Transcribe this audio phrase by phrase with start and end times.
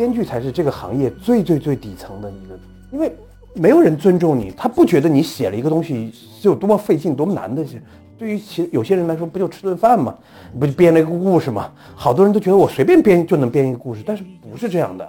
[0.00, 2.58] 编剧才是这个行业最最最底层的一个，
[2.90, 3.12] 因为
[3.52, 7.82] 没有人尊重你，他不觉得你写了一个东西是有多么费劲、多么难的事。
[8.16, 10.16] 对于其有些人来说，不就吃顿饭吗？
[10.58, 11.70] 不就编了一个故事吗？
[11.94, 15.06] 好多人都觉得我随便编就能编一个故事，但是不是这样的。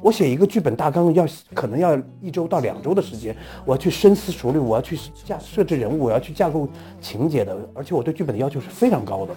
[0.00, 3.36] 我写一个剧本大纲要可能要一周到两周的时间，
[3.66, 6.66] 我要去深思熟虑，我要去架设置人物，我要去架构
[7.02, 9.36] 情节的，而且我对剧本的要求是非常高的。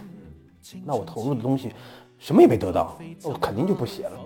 [0.85, 1.71] 那我投入的东西
[2.19, 4.19] 什么也没得到，我肯定就不写了。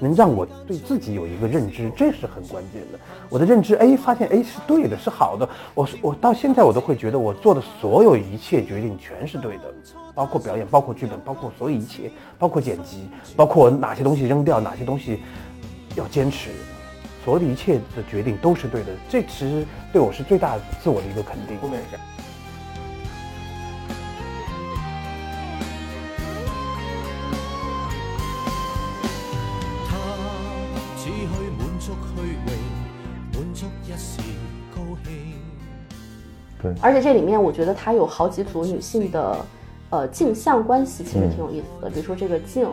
[0.00, 2.98] 能让我对自己有一个认知，这是很关键的。
[3.28, 5.48] 我的认知，哎，发现哎是对的，是好的。
[5.74, 9.72] 我我到现在我都会觉得我做的所有一切决定全是对的，
[10.14, 15.20] 包括表演，包括剧本，包括所有一切，包括剪辑，包括哪些东西扔掉，哪些东西
[15.94, 16.50] 要坚持。
[17.22, 21.58] 所有的一切的决定都是对的，这其实对我是最大自我的一个肯定。
[36.62, 39.36] 对，而且这里面我觉得它有好几组女性的，
[39.90, 41.90] 呃，镜像关系，其实挺有意思的。
[41.90, 42.68] 比如说这个镜。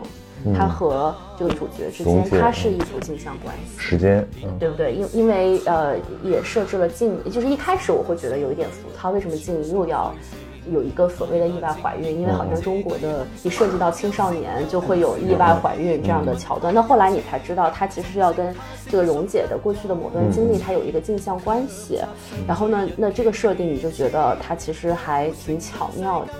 [0.56, 4.24] 它和这个主角之间，它是一组镜像关系，时间，
[4.56, 4.94] 对不对？
[4.94, 10.14] 因因为呃，也设置了镜，就是一开始我会觉得有一点浮躁，为什么镜又要
[10.72, 12.20] 有一个所谓的意外怀孕？
[12.20, 16.72] 因为好像中国的一涉及到青少年就会有意外怀孕这样的桥段。
[16.72, 18.54] 那后来你才知道，他其实是要跟
[18.90, 22.00] 这个蓉姐的过去的某段经历，他有一个镜像关系。
[22.46, 26.32] 然后呢，那这个设定你就觉得他其实还挺巧妙的。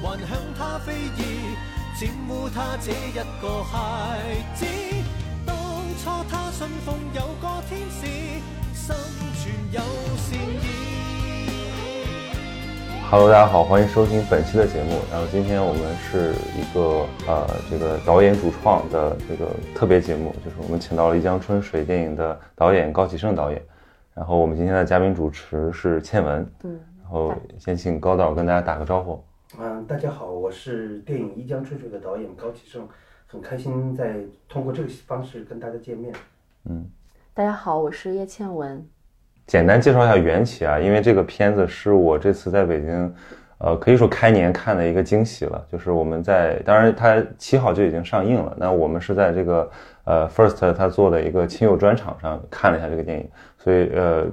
[0.00, 1.20] 还向他飞移，
[1.96, 3.12] 玷污他这一
[3.42, 4.18] 个孩
[4.54, 4.64] 子。
[5.44, 5.54] 当
[6.02, 8.06] 初他信奉有个天使，
[8.74, 8.94] 心
[9.36, 9.80] 存有
[10.16, 10.97] 善意。
[13.10, 15.00] Hello，大家好，欢迎收听本期的节目。
[15.10, 23.62] 然后今天我们是一个呃这个导演主创的这个特别节目，就是我们请到了《一江春水》电影的导演高启盛导演。
[24.12, 26.46] 然后我们今天的嘉宾主持是倩文。
[26.64, 26.78] 嗯。
[27.00, 29.24] 然后先请高导跟大家打个招呼。
[29.58, 32.86] 嗯，大家好，我是电影《一江春水》的导演高启盛，
[33.26, 34.16] 很开心在
[34.50, 36.14] 通过这个方式跟大家见面。
[36.66, 36.86] 嗯，
[37.32, 38.86] 大家好，我是叶倩文。
[39.48, 43.14] 简单介绍一下缘起啊，因为这个片子是我这次在北京，
[43.58, 45.66] 呃，可以说开年看的一个惊喜了。
[45.72, 49.70] 就是我们在，当然它七号就已经上映了，那我们是在这个
[50.04, 53.28] 呃 First 他做的一个亲友专场上看了一下这个电影，
[53.58, 54.26] 所以呃。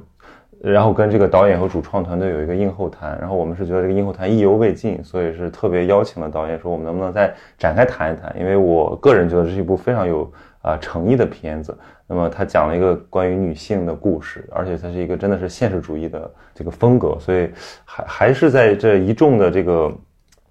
[0.62, 8.34] 然后跟这个导演和主创团队有一个映后谈，然后我们是觉得这个映后谈意犹未尽，所以是特别邀请了导演说我们能不能再展开谈一谈？
[8.40, 11.78] 因为我个人觉得这是一部非常有啊诚意的片子。
[12.08, 17.50] 那么他讲了一个关于女性的故事，而且它是一个真的是现实主义的这个风格，所以
[17.84, 19.92] 还还是在这一众的这个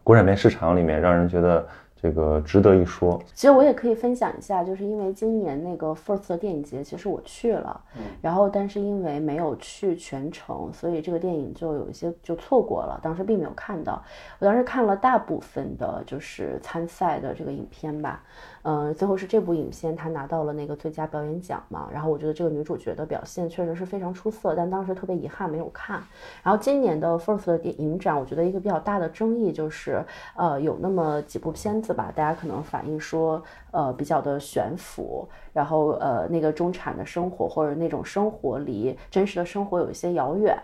[0.03, 1.67] 国产片市场里面，让人觉得。
[2.05, 3.19] 这个值得一说。
[3.33, 7.81] 其实我也可以分享一下，就是因为今年那个 First 的电影节，其实我去了，
[8.21, 14.05] 然后但是因为没有去全程，所以这个电影就有一些就错过了，当时并没有看到。
[14.39, 18.23] 我当时看了大部分的，就是参赛的这个影片吧。
[18.65, 21.89] 嗯，最后是这部影片，他拿到了那个最佳表演奖嘛。
[21.93, 26.03] 然后我觉得这个女主角的表现确实是非常出色，但当时特别遗憾没有看。
[26.43, 30.03] 然后今年的 First 的电影展，我觉得一个比较大的争议就是，
[30.35, 35.29] 呃，有那么几部片子吧，大家可能反映说，呃，比较的悬浮。
[35.55, 40.55] 然后，呃，那个中产的生活或者那种生活离真实的生活有一些遥远。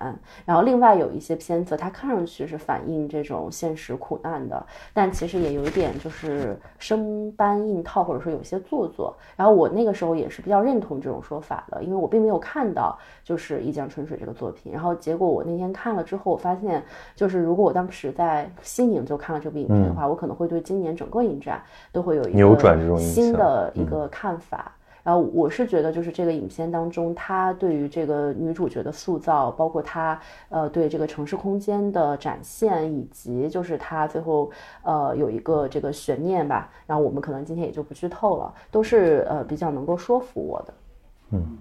[0.45, 9.17] 然后，另外有一些片子，它看上去是反映这种现实苦难的，但其实也有一点就是生搬硬套，或者说有些做作。
[9.37, 14.73] 然后我那个时候也是比较认同这种说法的，因为我并没有看到就是《一江春水》这个作品。
[14.73, 16.83] 然后结果我那天看了之后，我发现
[17.15, 21.63] 就是如果我当时在西宁就看了这部影片的话，我可能会对今年整个影展
[21.93, 24.73] 都会有一个新的一个看法。
[25.03, 34.51] 然后我是觉得，就是这个影片当中，他对于这个女主角的塑造，包括他呃对这个城市空间的展现，以及就是他最后
[34.83, 36.71] 呃有一个这个悬念吧。
[36.87, 40.75] 然后我们可能今天也就不剧透了，都是呃比较能够说服我的。
[41.31, 41.59] 嗯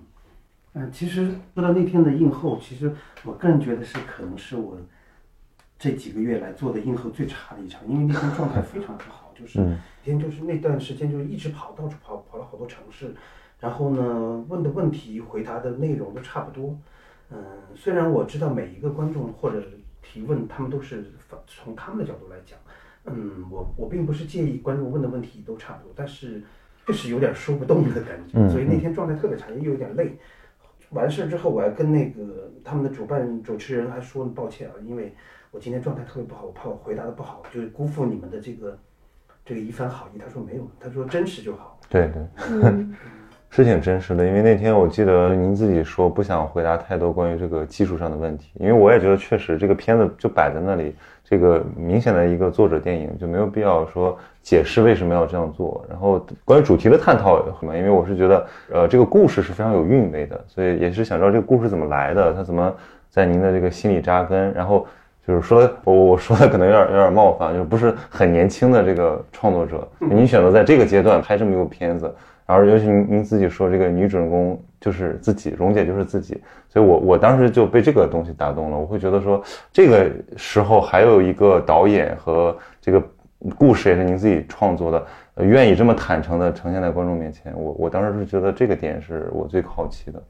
[0.73, 2.93] 嗯，其实说到那天的映后，其实
[3.23, 4.77] 我个人觉得是可能是我
[5.77, 9.28] 这几个月来做的映后最差的一场，因为那天状态非常不好。
[9.39, 9.59] 就是
[10.03, 13.13] 天，就是那段时间，就是一直跑，到处跑，跑了好多城市，
[13.59, 16.77] 然后呢，问的问题、回答的内容都差不多。
[17.31, 17.37] 嗯，
[17.75, 19.63] 虽然我知道每一个观众或者
[20.01, 21.11] 提问，他们都是
[21.47, 22.57] 从他们的角度来讲。
[23.05, 26.43] 嗯，我我并不是介意观众问的问题都差不多，但是
[26.85, 30.17] 确实有点说不动的感觉，所以那天状态特别差，又有点累。
[30.89, 35.13] 完事之后，我还跟那个他们的主办主持人还说抱歉啊，因为
[35.51, 38.77] 我今天状态特别不好，我怕我回答的不好，就辜负你们的这个
[39.49, 40.19] 这个一番好意。
[40.19, 41.75] 他说没有，他说真实就好。
[41.89, 42.85] 对对，
[43.49, 44.23] 是挺真实的。
[44.23, 54.15] 因为那天我记得您自己说不想回答太多关于这个技术上的问题，因为我也觉得确实这个片子就摆在那里，这个明显的一个作者电影就没有必要说。
[54.41, 57.77] 解释为什么要这样做，然后关于主题的探讨什么？
[57.77, 62.73] 因为我是觉得，呃，这个故事是非常有韵味的，所以也是想知道这个故事怎么来的，它怎么
[63.09, 64.51] 在您的这个心里扎根。
[64.53, 64.87] 然后
[65.29, 72.11] 就是说，我我说的可能有点有点冒犯，就是不是很年轻的这个创作者，您选择在这个阶段拍这么一部片子，
[72.45, 78.77] 然后尤其您您自己说这个女主人公就是自己，蓉姐就是自己，所以我我当时就被这个东西打动了。
[78.77, 79.41] 我会觉得说，
[79.71, 83.01] 这个时候还有一个导演和这个。
[83.57, 90.21] 故事也是您自己创作的，呃，愿意这么坦诚的呈现在观众面前，我我当时是觉得这个点是我最好奇的。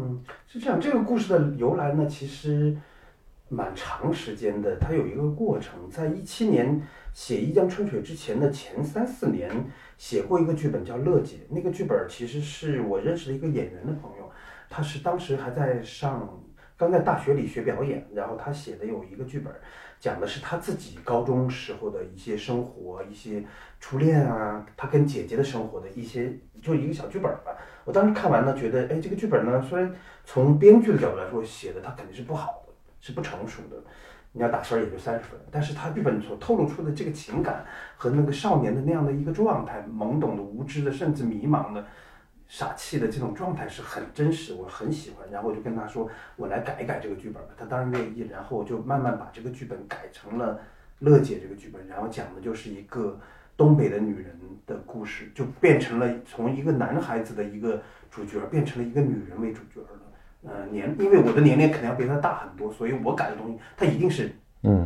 [0.00, 2.76] 嗯，是这样，这个故事的由来呢，其实
[3.50, 5.90] 蛮长时间的，它有一个过程。
[5.90, 6.80] 在一七年
[7.12, 9.50] 写《一江春水》之前的前三四年，
[9.98, 14.30] 写过一个剧本叫《乐姐》，那个剧本其实是我认识的一个演员的朋友，
[14.68, 16.40] 他是当时还在上，
[16.76, 19.52] 刚在大学里学表演，然后他写的有一个剧本。
[19.98, 23.44] 讲的是他自己高中时候的一些生活，一些
[23.80, 26.32] 初恋啊，他跟姐姐的生活的一些，
[26.62, 27.54] 就一个小剧本吧。
[27.84, 29.94] 我当时看完呢，觉得，哎，这个剧本呢，虽然
[30.24, 32.69] 从编剧的角度来说写的他肯定是不好的，
[33.00, 33.76] 是不成熟的，
[34.32, 35.40] 你要打分也就三十分。
[35.50, 37.64] 但是他剧本所透露出的这个情感
[37.96, 41.84] 和那个少年的那样的一个状态，懵懂的、无知的，甚至迷茫的。
[42.46, 45.24] 傻气的这种状态是很真实，我很喜欢。
[45.30, 47.50] 然后我就跟他说，我来改一改这个剧本吧。
[47.56, 48.22] 他当然愿意。
[48.28, 50.60] 然后我就慢慢把这个剧本改成了
[50.98, 53.16] 乐姐这个剧本，然后讲的就是一个
[53.56, 54.36] 东北的女人
[54.66, 57.80] 的故事，就变成了从一个男孩子的一个
[58.10, 59.80] 主角变成了一个女人为主角。
[60.42, 64.32] 呃，年因为我的年龄肯定要比他大很多，所以我改的东西他一定是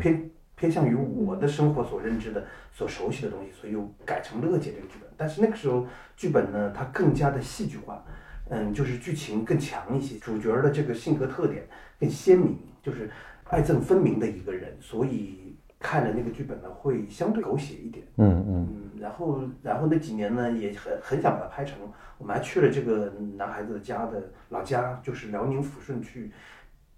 [0.00, 5.08] 偏偏向于我的生活所认知的、所熟悉的东西，所以又改成乐姐这个剧本。
[5.16, 5.86] 但是那个时候。
[6.16, 8.00] 剧本呢，它更加的戏剧化，
[8.48, 11.66] 嗯，就是剧情更强一些，主角的这个性格特点
[11.98, 13.10] 更鲜明，就是
[13.50, 21.76] 爱憎分明的一个人，所以看着那个剧本呢，会相对狗血一点，嗯嗯，然后然后那几年呢，也很很想把它拍成，
[22.16, 26.32] 我们还去了这个男孩子的家的老家，就是辽宁抚顺去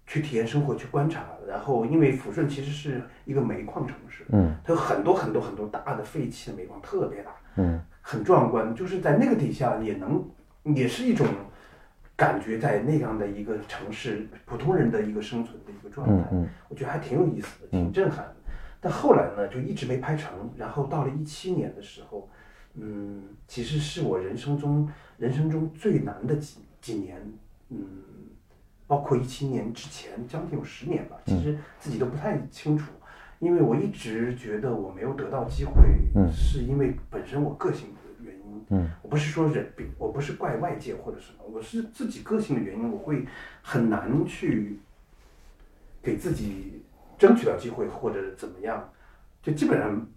[0.05, 7.81] 去体验生活，去观察，然后因为抚顺其实是一个煤矿城市，嗯，它有很多很多很多大的废弃的煤矿，特别大，嗯。
[8.09, 10.25] 很壮观，就是在那个底下也能，
[10.63, 11.27] 也是一种
[12.15, 16.23] 感觉，在那样的一个城市，普通人的一个生存的一个状态，
[16.69, 18.36] 我觉得还挺有意思的，挺震撼的。
[18.87, 20.49] 但后来呢，就一直没拍成。
[20.55, 22.29] 然后到了一七年的时候，
[22.75, 27.21] 嗯，其实是我人生中人生中最难的几几年，
[27.67, 27.85] 嗯，
[28.87, 32.93] 包括一七年之前，将近有十年吧，其实自己都不太清楚。
[33.39, 35.83] 因为我一直觉得我没有得到机会，
[36.31, 38.65] 是因为本身我个性的原因。
[38.69, 43.27] 嗯，我不是说人，我不是怪外界或者什么，我是自己个性的原因，我会
[43.61, 44.79] 很难去
[46.01, 46.83] 给自己
[47.17, 48.89] 争取到机会或者怎么样，
[49.41, 50.07] 就基本上，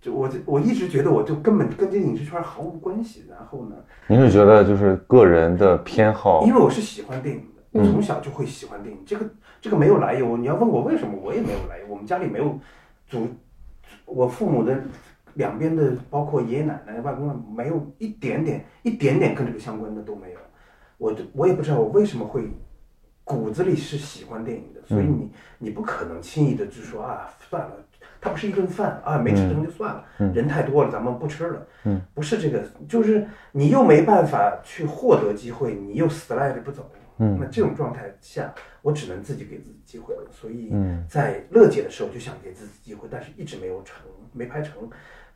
[0.00, 3.24] 就我我一直觉得我就根本跟这影视圈毫无关系。
[3.28, 3.76] 然后呢，
[4.06, 6.44] 您是觉得就是个人的偏好？
[6.46, 9.02] 因为我是喜欢电影的，从小就会喜欢电影。
[9.06, 9.28] 这个。
[9.60, 11.86] 这个没有来由，你要问我为什么，我也没有来由。
[11.88, 12.56] 我们家里没有，
[13.08, 13.26] 祖，
[14.04, 14.80] 我父母的
[15.34, 20.38] 两边的，包括爷爷奶奶、外公外婆没有一点点、一点点跟这个相关的都没有。
[20.96, 22.48] 我我也不知道我为什么会
[23.24, 27.72] 骨子里是喜欢电影的，所以你你不可能轻易的就说啊算了，
[28.20, 31.66] 它不是一顿饭啊，没吃成就算了，人太多了，咱们不吃了。
[31.84, 36.90] 嗯，不是这个，就是你又没办法去获得机会，你又死赖着不走。
[37.20, 40.22] 嗯，那这种状态下，我只能自己给自己机会了。
[40.30, 40.72] 所以，
[41.08, 44.88] 在乐姐的时候就想给自己机会，但是一直没有成，没拍成，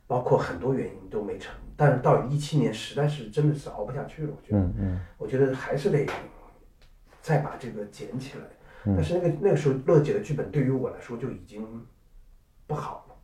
[0.07, 1.53] 包括很多原因都没成。
[1.75, 4.29] 但是到一七年，实在是真的是熬不下去了。
[4.31, 6.07] 我觉得，嗯嗯，我觉得还是得
[7.21, 8.45] 再把这个捡起来。
[8.85, 11.65] 但是那个那个时候，乐姐的剧本对于我来说就已经
[12.67, 13.15] 不好了。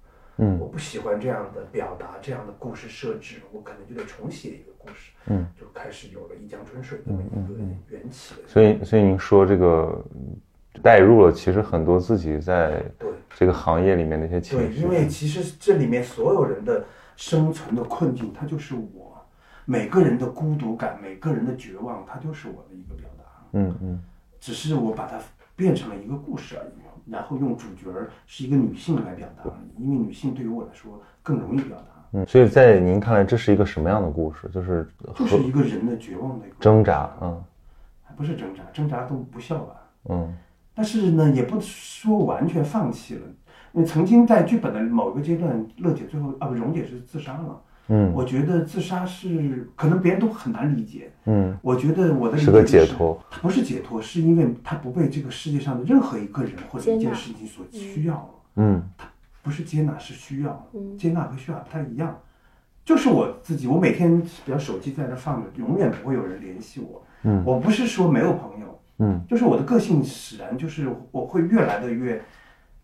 [0.42, 5.12] 嗯，我不喜欢这样的表达，这样的故事设置，我可能就得重写一个故事。
[5.26, 8.36] 嗯，就开始有了一江春水这么一个缘起。
[8.48, 10.02] 所以，所以您说这个
[10.82, 14.68] 带入了，其实很多自己在对这个行业里面的一些情绪。
[14.68, 16.86] 对，因为其实这里面所有人的
[17.18, 19.22] 生存的困境，它就是我
[19.66, 23.24] 每个人的孤独感，每个人的绝望，它就是我的一个表达。
[23.52, 24.02] 嗯嗯，
[24.40, 25.20] 只是我把它
[25.60, 27.92] 变成了一个故事而已，然后用主角
[28.26, 29.44] 是一个女性来表达，
[29.78, 31.84] 因为女性对于我来说更容易表达。
[32.14, 34.50] 嗯，所以在您看来，这是一个什么样的故事？
[34.54, 37.44] 就是就是一个人的绝望的挣扎，嗯
[38.06, 39.76] 还不是挣扎，挣扎都不笑吧。
[40.10, 40.34] 嗯
[40.74, 43.22] 但是呢，也不说完全放弃了。
[43.74, 47.62] 因为曾经在剧本的某个阶段，乐姐最后啊不，蓉姐是自杀了。
[47.90, 51.12] 嗯我觉得自杀是可能别人都很难理解。
[51.26, 58.30] 嗯，我觉得我的理是个解解脱，它不是解脱，是因为他不被这个世界上的任何一个人或者一件事情所需要了。
[58.56, 58.84] 嗯
[59.42, 60.68] 不是接纳，是需要。
[60.74, 62.18] 嗯接纳和需要不太一样。
[62.86, 67.04] 就是我自己，我每天比如手机在那放着，永远不会有人联系我。
[67.24, 72.22] 嗯我不是说没有朋友，嗯就是我的个性使然，就是我会越来的越，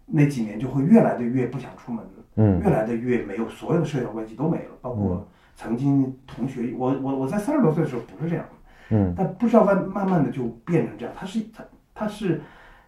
[0.06, 2.04] 那几年就会越来的越不想出门，
[2.36, 5.26] 嗯越来的越没有所有的社交关系都没了，包括
[5.56, 11.64] 曾经同学，我我我在三十多岁的时候不是这样的，嗯但不知道慢慢慢的就变成这样，他是他
[11.94, 12.42] 他是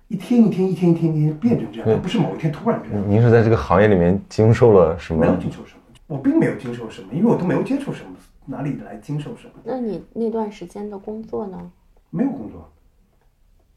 [0.10, 3.10] 一天一天一天一天一天变成这样，它不是某一天突然这样。
[3.10, 5.28] 您是在这个行业里面经受了什么没？
[5.28, 8.12] 有经受什么，我并没有经受什么，因为我都没有接触什么，
[8.46, 9.54] 哪里来经受什么？
[9.64, 11.72] 那你那段时间的工作呢？
[12.10, 12.70] 没有工作，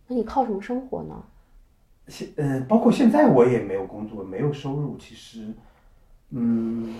[0.06, 1.14] 那你靠什么生活呢？
[2.10, 5.46] 现呃，包括现在我也没有工作，没有收入，其实，
[6.30, 6.96] 嗯，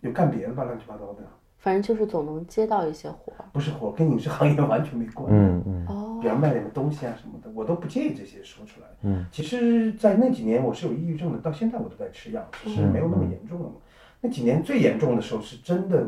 [0.00, 1.18] 有干别的吧，乱七八糟的，
[1.58, 3.32] 反正就是总能接到一些活。
[3.52, 5.32] 不是活，跟影视行业完全没关。
[5.32, 8.86] 嗯嗯哦比，方卖点东西啊什么的，我都不介意这些说出来。
[9.02, 13.70] 嗯，其实，在那几年我是有抑郁症的，到现在我都在吃药，只是没有那么严重了。
[14.20, 16.04] 那几年最严重的时候是真的，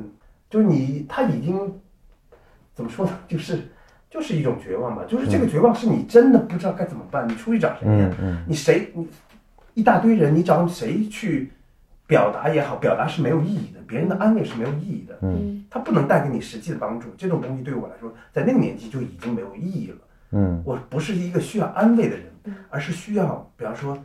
[0.48, 1.80] 就是你他已经
[2.74, 3.18] 怎么说呢？
[3.28, 3.68] 就是
[4.10, 8.10] 就是一种绝望吧，就是这个绝望是你真的不知道该怎么办，你出去找谁呀？
[8.46, 9.08] 你谁你
[9.74, 11.52] 一大堆人，你找谁去
[12.08, 15.16] 表达也好，表达是没有意义的，别人的安慰是没有意义的。
[15.22, 17.08] 嗯它不能带给你实际的帮助。
[17.16, 19.96] 这种东西对我来说，在那个年纪就已经没有意义了。
[20.32, 22.26] 嗯我不是一个需要安慰的人，
[22.68, 23.96] 而是需要，比方说，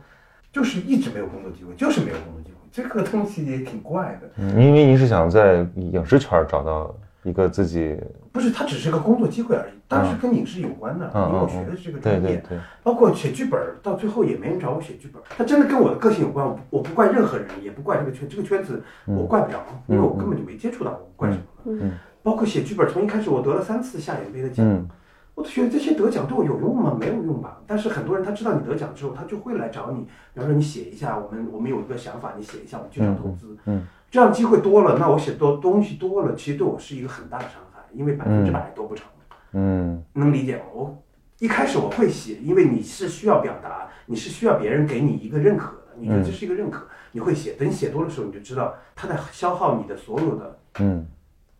[0.52, 2.56] 就是一直没有工作机会，就是没有工作机会。
[2.70, 6.94] 这个东西也挺怪的，嗯，因为你是想在影视圈找到
[7.26, 7.98] 一个自己，
[8.30, 9.72] 不是，它只是个工作机会而已。
[9.88, 15.20] 当时跟影视有关的，嗯因为我嗯学的是这个专业对，对，包括写剧本，到最后也没人找我写剧本。
[15.36, 21.42] 它真的跟我的个性有关，我不我不怪任何人，也不怪这个圈，这个圈子我怪不着，因为我根本就没接触到，我怪什么？
[21.66, 21.92] 嗯
[22.22, 24.88] 包括写剧本，从一开始我得了三次夏眼杯的奖，嗯
[25.36, 26.96] 我都觉得这些得奖对我有用吗？
[26.98, 27.60] 没有用吧。
[27.66, 30.00] 但是很多人他知道你得奖之后，他就会来找你，
[30.32, 33.54] 比方说你写一下，我们我们有一个想法，你写一下，我们剧场投资。
[33.66, 39.06] 嗯这样机会多了，那我写多东西多了，其实对我是一个很大的伤害，因为百分之百都不成。
[39.52, 40.62] 嗯能理解吗？
[40.72, 41.02] 我
[41.38, 47.54] 一开始我会写，因为你是需要表达，你是需要别人给你一个认可的，你觉得这是一个认可，你会写。
[47.58, 51.04] 等你写多的时候，你就知道他在消耗你的所有的，嗯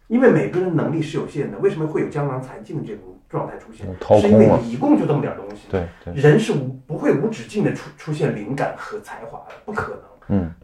[0.06, 1.58] 因为每个人能力是有限的。
[1.58, 4.20] 为什么会有江郎才尽的这种状态出现嗯？
[4.20, 5.66] 是因为你一共就这么点儿东西。
[5.70, 10.00] 对对，人是无不会无止境的出出现灵感和才华的，不可能。
[10.28, 10.54] 嗯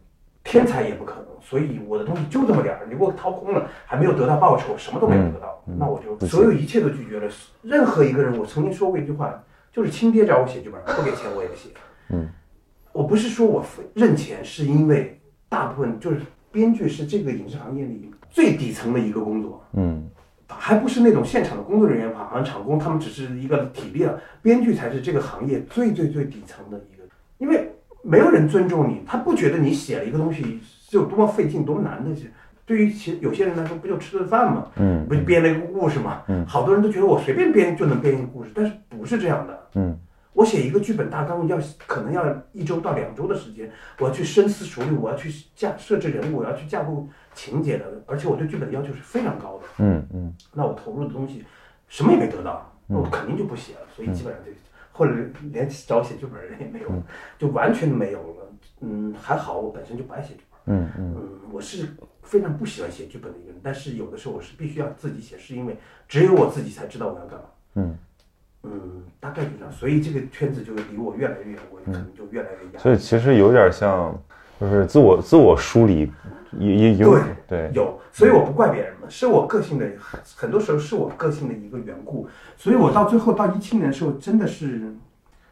[0.44, 7.30] 天才也不可能，所以我的东西就这么点儿，你给我掏空了，还没有得到报酬，什么都没有得到，那我就所有一切都拒绝了。
[7.62, 9.40] 任何一个人，我曾经说过一句话，
[9.72, 11.68] 就是亲爹找我写剧本，不给钱我也不写。
[12.08, 12.28] 嗯，
[12.90, 13.64] 我不是说我
[13.94, 20.10] 认钱，是因为大部分就是编剧是这个影视行业里最底层的一个工作，嗯
[20.58, 27.04] 还不是那种现场的工作人员，好像场工他们只是一个体力了，编剧才是这个行业最最最底层的一个，
[27.38, 27.70] 因为
[28.02, 32.32] 没有人尊重你，他不觉得你写了一个东西是有多么费劲、多么难的事。
[32.64, 34.68] 对于其有些人来说，不就吃顿饭吗？
[34.76, 36.22] 嗯不就编了一个故事吗？
[36.28, 39.68] 嗯好多人都觉得我随便编就能编一个故事，但是不是这样的。
[39.74, 39.98] 嗯
[40.32, 49.64] 我写一个剧本大纲要可能要一周到两周的时间，我要去深思熟虑，我要去架设置人物，我要去架构情节的，而且我对剧本的要求是非常高的。
[49.78, 51.44] 嗯嗯那我投入的东西
[51.88, 53.80] 什么也没得到，那我肯定就不写了。
[53.94, 54.50] 所以基本上就，
[54.92, 55.12] 或者
[55.50, 56.88] 连找写剧本的人也没有，
[57.38, 58.52] 就完全没有了。
[58.80, 60.76] 嗯，还好我本身就不爱写剧本。
[60.76, 61.88] 嗯嗯嗯，我是
[62.22, 65.76] 非常不喜欢写剧本的一个人，但是有的时候我是必须要自己写，是因为
[66.08, 67.44] 只有我自己才知道我要干嘛。
[67.74, 67.98] 嗯，
[68.62, 69.72] 嗯，大概就这样。
[69.72, 72.78] 所以这个圈子就离我越来越远，我可能就越来越压。
[72.78, 74.16] 所以其实有点像，
[74.62, 76.12] 就是自我自我梳理，
[76.56, 79.90] 也也有对对有，所以我不怪别人嘛，是我个性的，
[80.36, 84.94] 很多时候是我个性的一个缘故，所以我到最后到一七年的时候，真的是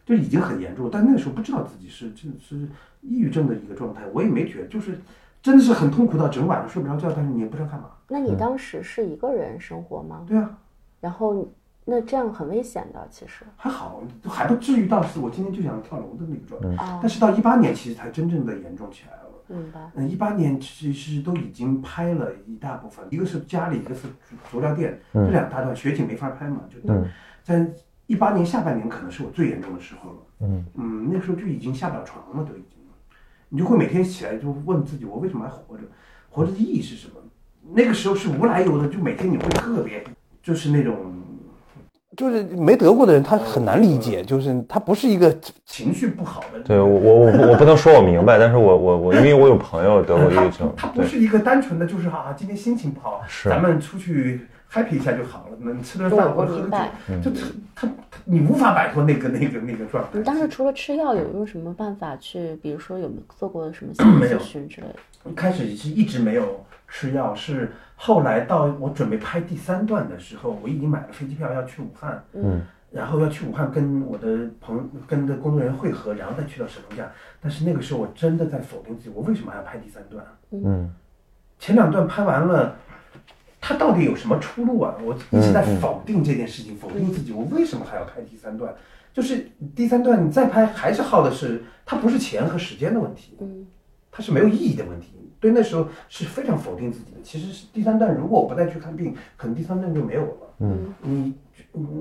[0.06, 2.56] 就已经很严重，但那个时候不知道自己是就是
[3.00, 5.00] 抑郁症的一个状态，我也没觉得，就是
[5.42, 7.86] 真的是很痛苦到整晚上睡不着觉，但是你也不知道干嘛。
[8.06, 10.24] 那你当时是一个人生活吗？
[10.28, 10.56] 对啊，
[11.00, 11.52] 然后
[11.90, 19.20] 那这样很危险的，其实还好，还不至于到是我今天就想跳楼的那个状态，啊但，是到一八年其实才真正的严重起来了。
[19.48, 19.90] 明白。
[19.96, 27.04] 嗯，一八年其实都已经拍了一大部分，一个是家里，一个是足足疗店，这两大段雪景没法拍嘛，就嗯
[27.42, 27.68] 在
[28.06, 30.16] 一八年下半年可能是我最严重的时候了。
[30.42, 32.78] 嗯嗯，那时候就已经下不了床了，都已经，
[33.48, 35.82] 你就会每天起来就问自己，我为什么还活着？
[36.28, 37.14] 活着的意义是什么？
[37.72, 40.04] 那个时候是无来由的，就每天你会特别，
[40.40, 41.12] 就是那种，
[42.16, 45.32] 就是没得过的人他很难理解，就是他不是一个
[45.64, 46.58] 情绪不好的。
[46.60, 54.40] 对我我我我不能说我明白，但是我我我因为我有朋友得过抑郁症，他不是一个单纯的就是啊，今天心情不好，是咱们出去
[54.72, 56.70] happy 一下就好了，能吃顿饭或者喝个
[57.22, 57.30] 酒，就
[57.76, 57.88] 他他
[58.24, 60.10] 你无法摆脱那个那个那个状态。
[60.14, 65.30] 你当时除了吃药，有用什么办法去，比如说有没有做过什么心理咨询之类的？
[65.30, 66.64] 一开始是一直没有。
[66.92, 67.70] 吃药是
[68.02, 77.12] 后来到我准备拍第三段的时候，我已经买了飞机票要去武汉，嗯，然后要去武汉跟我的朋跟的工作人员会合，然后再去到沈阳家。
[77.42, 80.24] 但是那个时候我真的在否定自己，我为什么还要拍第三段？
[80.50, 80.90] 嗯，
[81.58, 82.74] 前两段拍完了，
[83.60, 84.94] 它到底有什么出路啊？
[85.04, 88.74] 我一直在否定这件事情，否定自己，我为什么还要拍第三段？
[89.12, 93.66] 就是第三段你再拍还是耗的是，它不是钱和时间的问题，嗯，
[94.10, 95.19] 它是没有意义的问题。
[95.40, 97.18] 对，那时候是非常否定自己的。
[97.22, 100.54] 其实是第三段，如果我不再去看病，可能第三段就没有了。
[100.58, 101.34] 嗯，你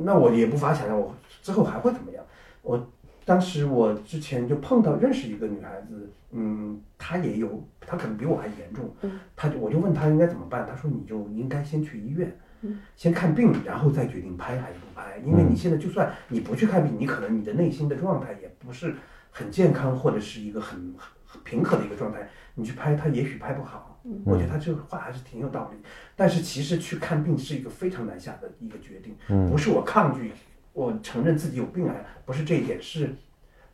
[0.03, 2.23] 那我也无法想象我之后还会怎么样。
[2.61, 2.91] 我
[3.23, 8.93] 当时我之前就碰到认识一个女孩子，嗯，她也有，她可能比我还严重。
[9.01, 15.17] 嗯，她就我就问她应该怎么办，她说你就应该先去医院，嗯，先看病，然后再决定拍还是不拍。
[15.25, 18.95] 因为你现在就算你不去看病，你可能你的内心的状态也不是
[19.31, 20.93] 很健康，或者是一个很
[21.25, 22.27] 很平和的一个状态。
[22.59, 23.85] 你去拍他，也许拍不好。
[24.25, 25.77] 我觉得他这个话还是挺有道理。
[26.15, 29.15] 但是其实去看病是一个非常难下的一个决定，
[29.49, 30.31] 不是我抗拒，
[30.73, 31.93] 我承认自己有病啊，
[32.25, 33.13] 不是这一点，是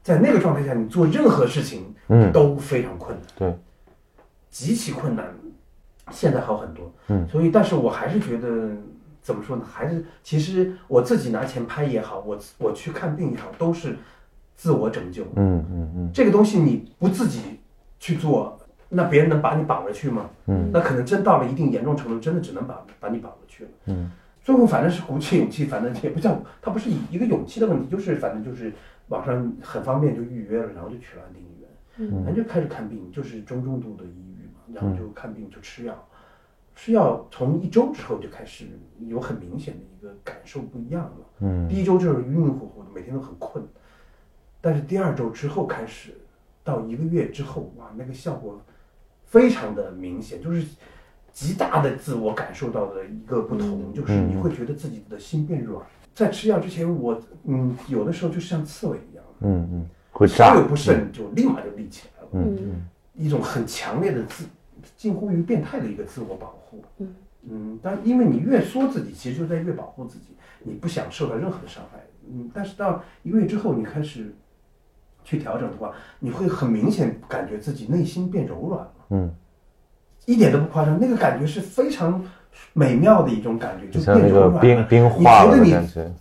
[0.04, 1.94] 在那个状态下，你做任何事情，
[2.34, 3.56] 都非常困难，对，
[4.50, 5.34] 极其困难。
[6.12, 8.72] 现在好很多，嗯，所以，但是我还是觉得，
[9.22, 9.66] 怎么说呢？
[9.66, 13.96] 还是其实我自己拿钱拍也好，我我去看病也好，都是
[14.56, 15.24] 自我拯救。
[15.36, 17.60] 嗯嗯嗯，这个东西你不自己
[18.00, 18.60] 去做。
[18.96, 20.30] 那别人能把你绑着去吗？
[20.48, 23.70] 嗯，那可能真到了一定严重程度，真的只能把把你绑着去了。
[23.88, 24.10] 嗯，
[24.42, 28.72] 最后反正是鼓起勇气，反正也不叫他不是一个勇气的问题，就是反正就是
[29.10, 36.08] 网上很方便就预约了，然后就去了安定医院，嗯，然后就开始看病，就是中重度的抑郁嘛，然后就看病就吃药，
[36.76, 38.66] 吃药从一周之后就开始
[39.00, 41.26] 有很明显的一个感受不一样了。
[41.42, 43.64] 嗯，第一周就是晕晕乎乎的，每天都很困，
[44.62, 46.12] 但是第二周之后开始，
[46.64, 48.62] 到一个月之后，哇，那个效果。
[49.26, 50.66] 非常的明显，就是
[51.32, 55.86] 极大的自我感受到的一个不同，就是你会觉得自己的心变软。
[56.14, 59.70] 在吃药之前，我嗯，有的时候就像刺猬一样，嗯
[60.18, 64.46] 嗯，稍有不慎就立马就立起来了，嗯嗯，一种很强烈的自，
[64.96, 67.16] 近乎于变态的一个自我保护，嗯。
[67.48, 74.34] 嗯，但因为你越说自己，其实就在越保护自己，你不想受到任何的伤害，嗯，但是到一个月之后，你开始
[75.24, 78.94] 去调整的话，你会很明显感觉自己内心变柔软了。
[79.10, 79.32] 嗯，
[80.26, 82.24] 一点都不夸张，那个感觉是非常
[82.74, 86.12] 美妙的一种感觉，就像那个冰冰化了的感觉，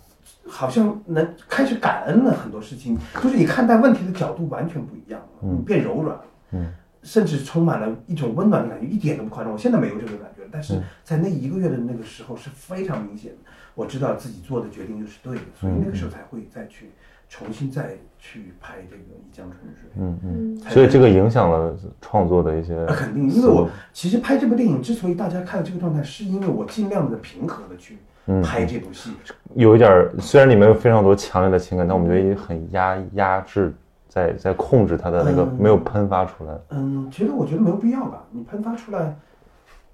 [0.47, 9.53] 好像能开始感恩了很多事情，就是你看待问题的角度完全不一样了，你变柔软了，嗯，甚至充满了一种温暖的感觉，一点都不夸张。
[9.53, 13.39] 我现在没有这个感觉，但是在那一个月的那个时候是非常明显的，
[13.75, 16.91] 我知道自己做的决定就是对的，所以那个时候才会再去。
[17.37, 22.87] 重新再去拍这个《一江春水》，嗯嗯，所以这个影响了创作的一些。
[22.87, 27.99] 肯定，因为我其实拍这部电影之所以大家看到这个状态，是因为我尽量的平和的去
[28.41, 29.11] 拍这部戏。
[29.55, 33.75] 有一点，虽然里面有非常多强烈的情感，但我们觉得也很压压制，
[34.09, 36.57] 在在控制它的那个没有喷发出来。
[36.71, 38.23] 嗯，其实我觉得没有必要吧。
[38.31, 39.17] 你喷发出来，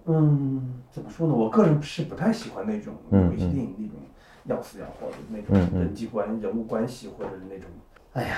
[0.05, 1.33] 嗯，怎么说呢？
[1.33, 3.96] 我个人是不太喜欢那种有一些电影那种。
[4.44, 7.68] 要死要活的那种人际关人物关系，或者是那种，
[8.14, 8.37] 哎呀，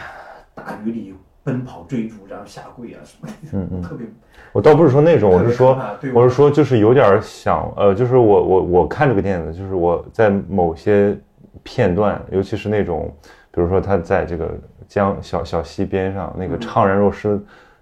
[0.55, 4.07] 大雨里奔跑追逐，然后下跪啊什么的，嗯嗯， 特别。
[4.53, 5.79] 我倒不是说那种，我是说，
[6.15, 11.17] 我是说，就是有点想，呃，就是我我我看这个电影的，就是我在某些
[11.63, 13.13] 片段，尤其是那种，
[13.51, 14.51] 比如说他在这个
[14.87, 17.41] 江小小溪边上那个怅然若失，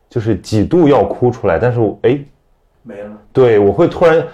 [0.09, 2.18] 就是几度要哭出来，但是我哎，
[2.83, 3.11] 没了。
[3.33, 4.24] 对，我会突然，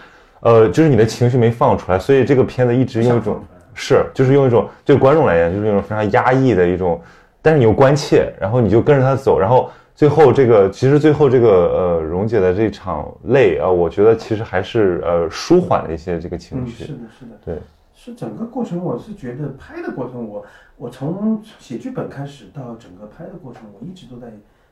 [0.40, 3.42] 呃，就是你的情绪没放出来，所以这个片子一直用一种。
[3.78, 6.98] 是，就是用一种对观众来讲，就是一种非常压抑的一种，
[7.42, 16.84] 但是你又关切，然后你就跟着他走，然后最后这个，其实最后这个呃，蓉姐的这场泪啊，我觉得其实还是呃舒缓了一些这个情绪。
[16.84, 17.58] 是的，是的，对，
[17.94, 20.44] 是整个过程，我是觉得拍的过程，我
[20.78, 24.28] 我从写剧本开始到整个拍的过程，我一直都在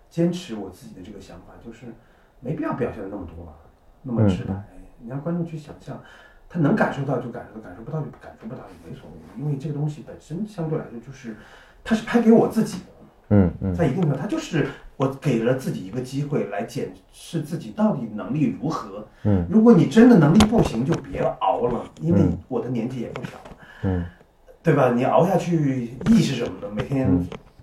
[0.09, 1.87] 坚持我自己的这个想法，就是
[2.41, 3.55] 没必要表现的那么多，
[4.03, 4.55] 那么直白，
[4.99, 6.01] 你让观众去想象。
[6.55, 11.35] 他能感受到就感受，感受不到就感受不到也没所谓，因为这个东西本身相对来说就是，
[11.83, 12.85] 它是拍给我自己的，
[13.31, 19.05] 嗯嗯在一定程度，他就是我给了自己一个机会来检视自己到底能力如何。
[19.25, 23.31] 嗯如果你真的能力不行，就别熬了，因为嗯我的年纪也不小，
[23.83, 24.05] 嗯。
[24.63, 24.91] 对吧？
[24.95, 26.73] 你熬下去意义是什么呢？
[26.75, 27.07] 每天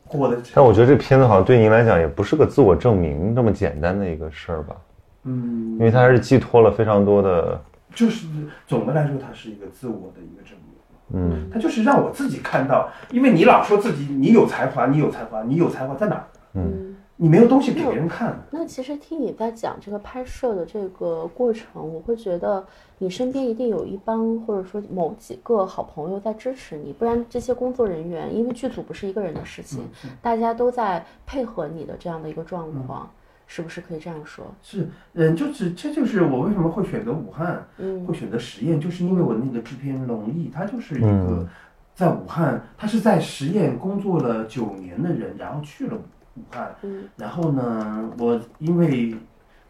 [0.08, 4.76] 过的，但我觉得这片子好像对您来讲也不是个自我证明那么简单的一个事儿吧，
[5.24, 7.60] 嗯因，为它还是寄托了非常多的，
[7.94, 8.28] 就是
[8.68, 10.72] 总的来说，它是一个自我的一个证明。
[11.14, 16.28] 嗯它就是让我自己看到，因为你老说自己你有才华，你有才华，你有才华在哪儿？
[16.54, 16.88] 嗯。
[17.18, 18.36] 你没有东西给别人看。
[18.50, 22.66] 那其实听你在讲这个拍摄的这个过程，我会觉得
[22.98, 29.84] 你身边一定有一帮或者说某几个好朋友在支持你，不然这些工作人员，因为剧组不是一个人的事情，
[30.20, 33.08] 大家都在配合你的这样的一个状况，
[33.54, 34.50] 是不是可以这样说？
[34.64, 38.06] 是，嗯，就是这就是我为什么会选择武汉，嗯。
[38.06, 41.50] 会选择实验，就是因为我那个制片龙毅，他就是一个嗯。
[41.94, 45.98] 在武汉，他是在实验工作了九年的人，然后去了
[46.36, 47.10] 武汉，嗯。
[47.18, 49.18] 然后呢，我因为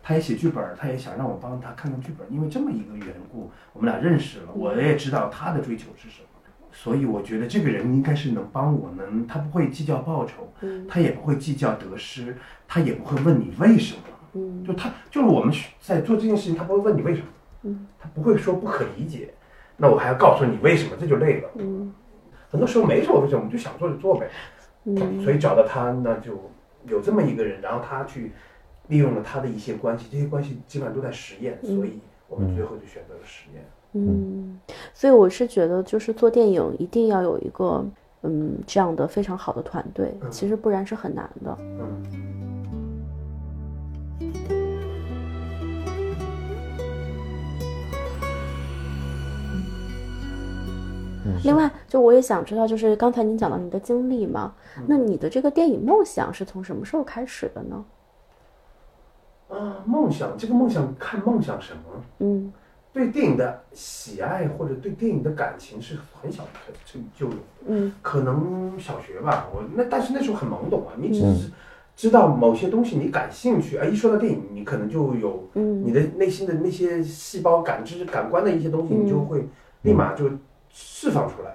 [0.04, 6.31] 他也写剧本，他也想让我帮他看看剧本，因为这么一个缘故，我们俩认识了，我也知道他的追求是什么，
[6.72, 12.36] 所以我觉得这个人应该是能帮我，们他不会计较报酬，嗯他也不会计较得失，
[12.68, 14.02] 他也不会问你为什么。
[14.34, 17.28] 嗯就他就是我们在做这件事情，他不会问你为什么，
[17.64, 19.34] 嗯他不会说不可理解，
[19.76, 21.50] 那我还要告诉你为什么，这就累了。
[21.56, 21.94] 嗯
[22.50, 24.30] 很多时候没什么为什么，我们就想做就做呗。
[24.86, 26.50] 嗯所以找到他，那就
[26.88, 28.32] 有这么一个人，然后他去
[28.88, 33.64] 利用了他的一些关系，这些关系基本上都在实验，嗯所以我们最后就选择了实验。
[33.94, 34.58] 嗯，
[34.94, 37.86] 所以我是觉得，就是做电影一定要有一个
[38.24, 40.32] 嗯这样的非常好的团队，嗯。
[40.32, 41.58] 其实不然是很难的。
[51.24, 54.54] 嗯，另外，就我也想知道，就是刚才您讲到你的经历嘛，
[54.88, 57.86] 那你的这个电影梦想是从什么时候开始的呢？
[59.50, 61.82] 啊，梦想，这个梦想看梦想什么？
[62.20, 62.54] 嗯
[62.94, 67.40] 对电影的喜爱或者对电影的感情是很小很就就有。
[67.68, 67.94] 嗯。
[68.02, 71.52] 可能小学吧，我那但是那时候很懵懂啊，你只是
[71.96, 75.86] 知道某些东西你感兴趣，哎，一说到电影，你可能就有嗯。
[75.86, 79.48] 你的内心的那些细胞感知、感官的一些东西，嗯你就会
[79.84, 80.30] 立马就
[80.70, 81.52] 释放出来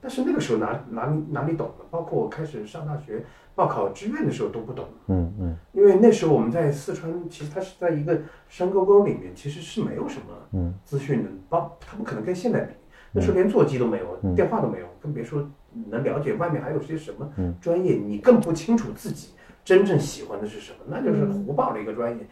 [0.00, 1.84] 但是那个时候哪哪里哪里懂呢？
[1.90, 3.24] 包括我开始上大学
[3.60, 8.18] 报考志愿的时候都不懂，嗯嗯因为那时候我们在四川，其实它是在一个
[8.48, 12.72] 山沟沟里面，其实是没有什么嗯资讯的，包它不可能跟现在比。
[13.12, 15.46] 那时候连座机都没有，嗯电话都没有，更别说
[15.90, 22.26] 能了解外面还有些什么嗯专业，你更不清楚自己真正喜欢的是什么，那就是嗯胡报了一个专业，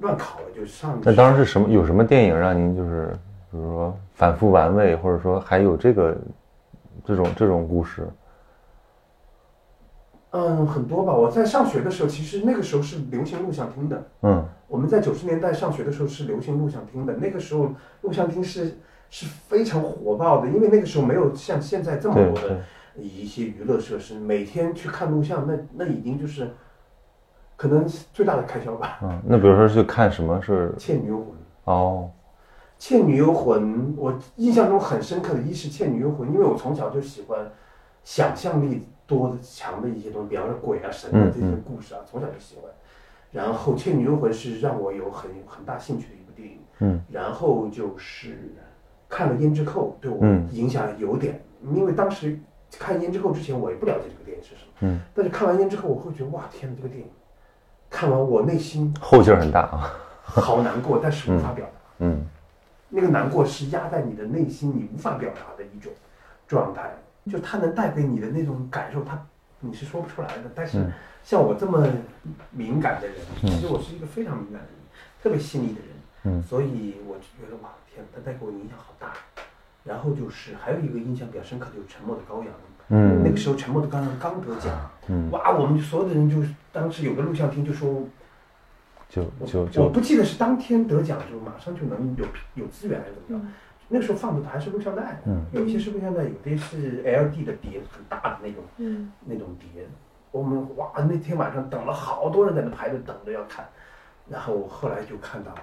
[0.00, 0.98] 乱考了就上。
[1.02, 1.68] 那当时是什么？
[1.68, 3.12] 有什么电影让您就是，
[3.50, 6.16] 比如说反复玩味，或者说还有这个
[7.04, 8.08] 这种这种故事？
[10.32, 11.12] 嗯，很多吧。
[11.14, 14.06] 我在上学的时候，其实那个时候是流行录像厅的。
[14.22, 18.78] 嗯我们在九十年代上学的时候是流行录像厅的，那个时候录像厅是
[19.10, 22.62] 是非常火爆的，因为那个时候没有像现在这么多的，
[22.96, 26.50] 一些娱乐设施，每天去看录像，那那已经就是
[27.54, 28.98] 可能最大的开销吧。
[29.02, 31.26] 嗯，那比如说去看什么是《倩女幽魂》，
[31.64, 32.10] 《哦，
[32.78, 33.62] 倩女幽魂》，
[33.98, 37.38] 我印象中很深刻的一是《倩女幽魂》，因为我从小就喜欢
[38.02, 42.64] 想象力多的强的一些东西，比方说鬼啊、神啊这些故事啊，从小就喜欢。
[43.30, 46.58] 然后《倩女幽魂》是让我有很很大兴趣的一部电影。
[46.80, 48.52] 嗯然后就是
[49.08, 51.42] 看了《胭脂扣》，对我嗯影响有点，
[51.74, 52.38] 因为当时
[52.78, 54.72] 看《胭脂扣》之前，我也不了解这个电影是什么。
[54.80, 57.06] 嗯，但是看完《胭脂扣》，我会觉得哇，天哪，这个电影
[57.88, 59.94] 看完我内心后劲儿很大啊。
[60.24, 61.72] 好难过，但是无法表达。
[62.04, 62.26] 嗯
[62.94, 65.90] 那个难过是压在你的内心，你无法表达的一种
[66.46, 66.90] 状态，
[67.30, 69.20] 就它能带给你的那种感受，它
[69.60, 70.50] 你是说不出来的。
[70.54, 71.86] 但是嗯像我这么
[72.50, 74.76] 敏感的人，嗯其实我是一个非常敏感的人，
[75.22, 75.88] 特别细腻的人，
[76.24, 79.12] 嗯所以我就觉得哇，天，它带给我影响好大。
[79.84, 82.46] 然后就是还有一个印象比较深刻的就是《沉默的羔羊》，
[82.86, 86.36] 那嗯个时候《沉默的羔羊》刚得奖，嗯，哇，我们所有的人就
[86.70, 88.06] 当时有个录像厅就说
[89.08, 89.24] 就
[89.72, 93.46] 就我不记得是当天得奖就马上就能有有资源还是怎么着。
[93.92, 99.86] 那个时候放的还是录像带，嗯有一些是录像带，有的是 LD 的碟，很大的那种嗯那种碟。
[100.30, 103.68] 我们哇，那天晚上等了好多人在那排队等着要看，
[104.30, 105.54] 然后我后来就看到，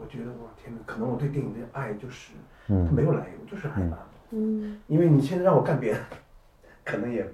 [0.00, 2.32] 我觉得我天哪，可能我对电影的爱就是
[2.66, 3.98] 它嗯没有来由，就是害怕。
[4.30, 6.00] 嗯因为你现在让我干别的，
[6.82, 7.24] 可能也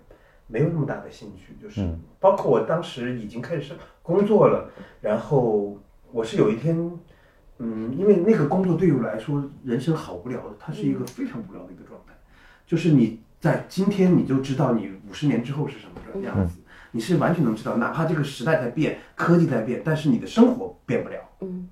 [0.48, 1.56] 没有那么大的兴趣。
[1.62, 4.68] 就是嗯包括我当时已经开始工作了，
[5.00, 5.78] 然后
[6.10, 6.76] 我是有一天，
[7.58, 12.12] 嗯，因为那个工作对于我来说，人生好无聊的，它是一个非常无聊的一个状态，
[12.66, 16.58] 就是你在今天你就知道你五十年之后是什么样子，
[16.90, 21.18] 你是完全能知道，哪怕这个时代在变，科技在变，但是你的生活变不了。
[21.40, 21.68] 嗯，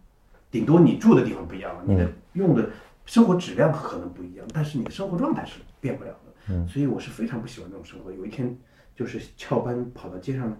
[0.51, 2.71] 顶多你住的地方不一样，你的用的
[3.07, 6.55] 生活质量可能不一样，但是你的生活状态是变不了的。
[6.55, 8.13] 嗯，所以我是非常不喜欢这种生活。
[8.13, 8.57] 有一天，
[8.95, 10.57] 就是翘班跑到街上，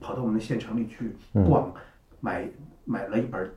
[0.00, 1.72] 跑到我们的县城里去逛，
[2.20, 2.48] 买
[2.84, 3.50] 买了一本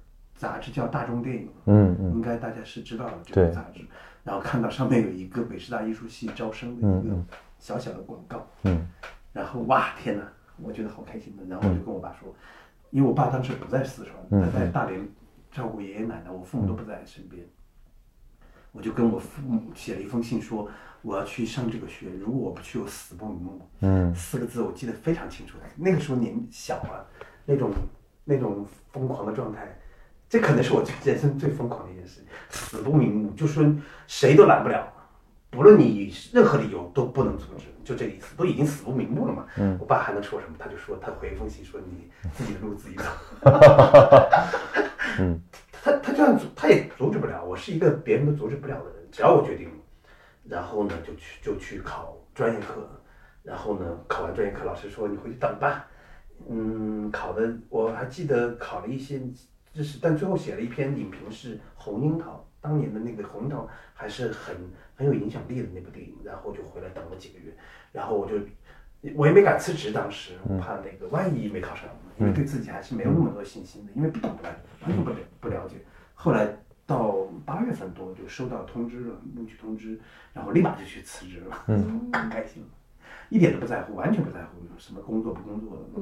[0.43, 3.79] 杂志叫《大众电影》，嗯嗯应该大家是知道的这个杂志。
[4.25, 7.15] 然后看到上面有一个北师大艺术系招生的一个
[7.60, 8.88] 小小的广告，嗯
[9.32, 10.23] 然后哇天哪，
[10.62, 11.43] 我觉得好开心的。
[11.45, 12.34] 然后我就跟我爸说，
[12.91, 14.99] 因为我爸当时不在四川，他在大连
[15.49, 17.41] 照顾爷爷奶奶，我父母都不在身边。
[18.73, 20.69] 我就跟我父母写了一封信说，
[21.01, 23.62] 我要去上这个学，如果我不去，我死不瞑目。
[23.82, 25.58] 嗯四个字我记得非常清楚。
[25.77, 27.06] 那个时候年小啊，
[27.45, 27.71] 那种
[28.23, 29.77] 那种疯狂的状态，
[30.33, 33.63] 这可能是我人生最疯狂的一件事，死不瞑目，就说
[34.07, 34.91] 谁都拦不了，
[35.51, 39.45] 不论你以任何理由都不能阻止，就这个意思，都已经死不瞑目了嘛。
[39.57, 40.55] 嗯，我爸还能说什么？
[40.57, 43.03] 他就说他回一封信说你自己的路自己走。
[45.19, 45.39] 嗯，
[45.71, 49.75] 他他这样阻他也阻止不了，我是一个别人都阻止不了的人，只要我决定了，
[50.45, 52.89] 然后呢就去就去考专业课，
[53.43, 55.85] 然后呢考完专业课，老师说你回去等吧，
[56.49, 59.21] 嗯，考的我还记得考了一些
[59.73, 62.31] 知识，但最后写了一篇影评是《红樱桃》，
[62.62, 64.55] 当年的那个《红樱桃》还是很
[64.95, 67.51] 很有影响力的那部电影，然后就回来等了几个月，
[67.91, 68.36] 然后我就
[69.15, 75.77] 我也没敢辞职，当时我怕那个万一没考上，因为对自己还是没有那么多信心的，因为不懂不，完全不了不了解。
[76.13, 76.55] 后来
[76.86, 79.99] 到八月份多就收到通知了，录取通知，
[80.33, 82.63] 然后立马就去辞职了，嗯，很开心，
[83.29, 86.01] 一点都不在乎，完全不在乎什么工作不工作的，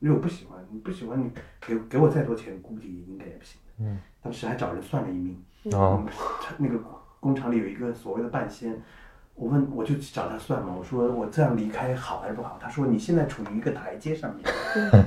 [0.00, 3.60] 因为我不喜欢，你不喜欢你给给我再多钱，估计应该也不行。
[3.78, 5.36] 嗯，当时还找人算了一命，
[5.72, 6.08] 哦嗯，
[6.58, 6.78] 那个
[7.20, 8.78] 工厂里有一个所谓的半仙，
[9.34, 12.58] 我问我就找他算嘛，我说我这样离开好还是不好？
[12.60, 14.44] 他说你现在处于一个台阶上面，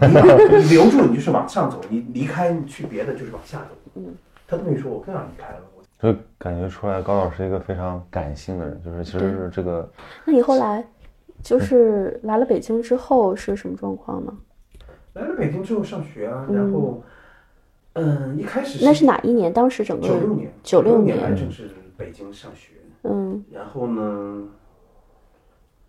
[0.01, 3.69] 你你留住你就是往上走，你离开你去别的就是往下走。
[3.95, 4.15] 嗯，
[4.47, 5.61] 他这么一说，我更要离开了。
[5.75, 9.89] 我就感觉出来高老师一个非常感性的人，就是其实是这个
[10.25, 10.85] 那你后来
[11.41, 14.33] 就是来了北京之后是什么状况呢？
[15.13, 17.03] 来了北京之后上学啊，然后
[17.93, 19.53] 嗯，一开始那是哪一年？
[19.53, 22.73] 当时整个九六年，九六年年来正式北京上学。
[23.03, 24.47] 嗯然后呢，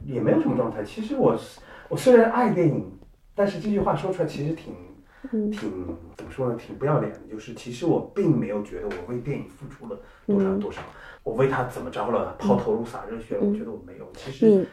[0.04, 0.82] 也没有什么状态。
[0.82, 2.90] 其实我是我虽然爱电影，
[3.34, 4.74] 但是这句话说出来其实挺
[5.32, 5.70] 嗯挺
[6.16, 7.20] 怎么说呢，挺不要脸的。
[7.30, 10.82] 就是其实我并没有觉得我为电影付出了多嗯少多少，
[11.22, 14.06] 我为他怎么着了，抛头颅洒热血，我觉得我没有。
[14.14, 14.66] 其实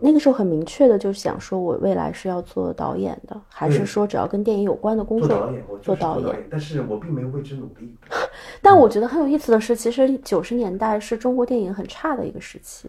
[0.00, 6.46] 那个时候很明确的就想说，我未来是要做导演的，还是说只要跟电影有关的工作做导演，我做导演？
[6.50, 7.94] 但是我并没有为之努力。
[8.62, 12.88] 但我觉得很有意思的是，其实九十年代是中国电影很差的一个时期。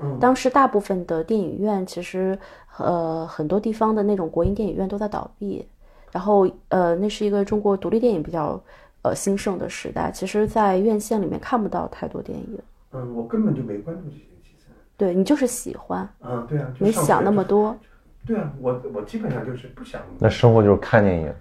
[0.00, 2.38] 嗯当时大部分的电影院，其实
[2.76, 5.66] 呃很多地方的那种国营电影院都在倒闭，
[6.12, 8.60] 然后呃那是一个中国独立电影比较
[9.02, 10.12] 呃兴盛的时代。
[10.12, 12.58] 其实，在院线里面看不到太多电影，
[12.92, 14.02] 嗯，我根本就没关注。
[14.98, 17.24] 对你就是喜欢，嗯，对啊，就没想。
[17.24, 17.74] 那么多。
[18.26, 20.02] 对啊，我我基本上就是不想。
[20.18, 21.32] 那生活就是看电影、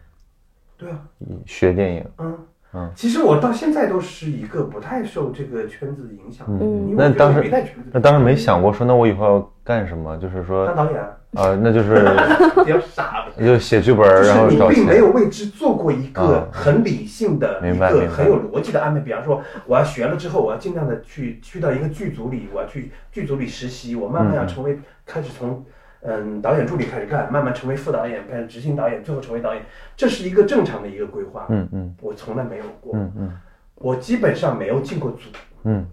[0.77, 0.99] 对啊，
[1.45, 2.05] 学电影。
[2.19, 2.37] 嗯
[2.73, 10.15] 嗯，其实我到现在都是一个不太受这个圈子影响的，嗯那当时没在圈子那当时没想过说，那我以后要干什么？
[10.17, 11.95] 就是说当，导演啊，呃，那就是
[12.63, 13.45] 比较傻的。
[13.45, 15.07] 就写剧本，然后你并没有。
[15.17, 18.99] 为之做过一个啊很理性的、一个很有逻辑的安排。
[18.99, 25.65] 比方说，我要学了之后，我要尽量的去去到一个剧组里，我要去剧组里实习，我慢慢要成为开始从
[26.01, 29.63] 嗯导演助理开始干，慢慢成为副导演，开始执行导演，最后成为导演，
[29.95, 31.47] 这是一个正常的一个规划。
[31.49, 33.31] 嗯嗯我从来没有过，嗯嗯
[33.75, 35.29] 我基本上没有进过组。
[35.63, 35.85] 嗯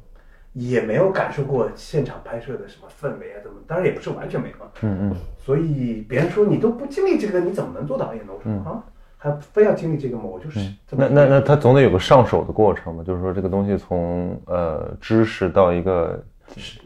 [0.55, 3.59] 也没有感受过现场拍摄的什么氛围啊，怎么？
[3.67, 4.71] 当然也不是完全没有啊。
[4.83, 8.33] 嗯嗯所以别人说你都不经历这个，你怎么能做导演呢？
[8.33, 8.83] 我说、啊，
[9.19, 10.25] 还非要经历这个吗？
[10.25, 16.25] 我就是那那那他总得有个上手的过程嘛，就是说这个东西从呃知识到一个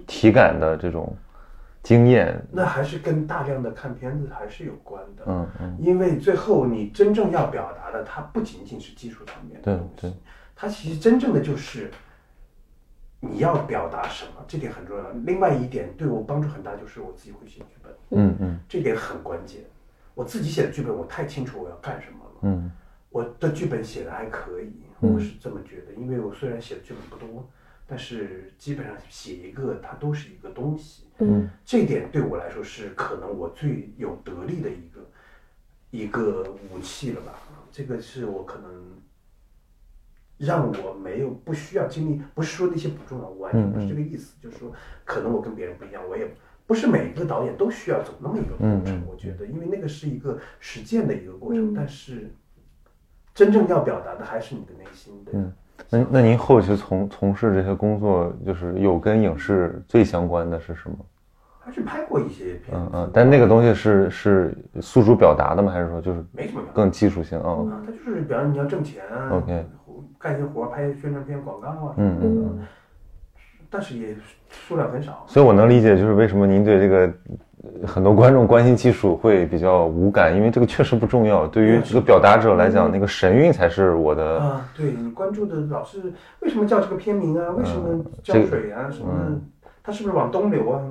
[0.07, 1.15] 体感的这种
[1.83, 5.25] 经验，那还是跟大量的看片子还是有关的。
[5.27, 10.17] 嗯嗯因为最后你真正要表达的，它不仅仅是技术层面的东对西，
[10.57, 11.91] 它其实真正的就是
[13.21, 15.11] 你要表达什么，这点很重要。
[15.25, 19.63] 另外一点对我帮助很大，就是我自己会写剧本，嗯嗯这点很关键。
[20.15, 22.33] 我自己写的剧本，我太清楚我要干什么了。
[22.43, 22.71] 嗯
[23.11, 25.95] 我的剧本写的还可以，我是这么觉得。
[25.95, 27.49] 因为我虽然写的剧本不多，
[27.87, 31.05] 但是基本上写一个，它都是一个东西。
[31.21, 35.11] 嗯这点对我来说是可能我最有得力的一个
[35.91, 37.33] 一个武器了吧？
[37.73, 38.71] 这个是我可能
[40.39, 44.73] 让我没有不需要经历，不是说那些不重要，我完全不是这个意思，就是说
[45.05, 46.33] 可能我跟别人不一样，我也
[46.67, 49.03] 不是每一个导演都需要走那么一个过程。
[49.11, 52.33] 我觉得，因为那个是一个实践的一个过程，嗯但是
[53.35, 55.33] 真正要表达的还是你的内心的。
[55.35, 55.53] 嗯
[55.91, 60.97] 那那您后期从从事这些工作，就是有跟影视最相关的是什么？
[61.61, 65.71] 还是拍过一些片子，嗯嗯，但那个东西是是诉诸表达的吗？
[65.71, 67.39] 还是说就是没什么更技术性？
[67.45, 69.67] 嗯啊，它就是比方你要挣钱啊 OK
[70.19, 72.23] 干一些活儿，拍宣传片、广告啊，嗯嗯。
[72.23, 72.59] 嗯
[73.71, 74.17] 但是也
[74.49, 75.27] 数量很少。
[75.27, 77.13] 所以我能理解，就是为什么您对这个
[77.83, 81.47] 呃很多观众关心技术会比较无感，因为这个确实不重要。
[81.47, 84.39] 对于这个表达者来讲，那个神韵才是我的。
[84.39, 87.51] 啊，对你关注的老是为什么叫这个片名啊？
[87.51, 88.89] 为什么浇水啊？
[88.91, 89.39] 什么？
[89.83, 90.83] 它是不是往东流啊？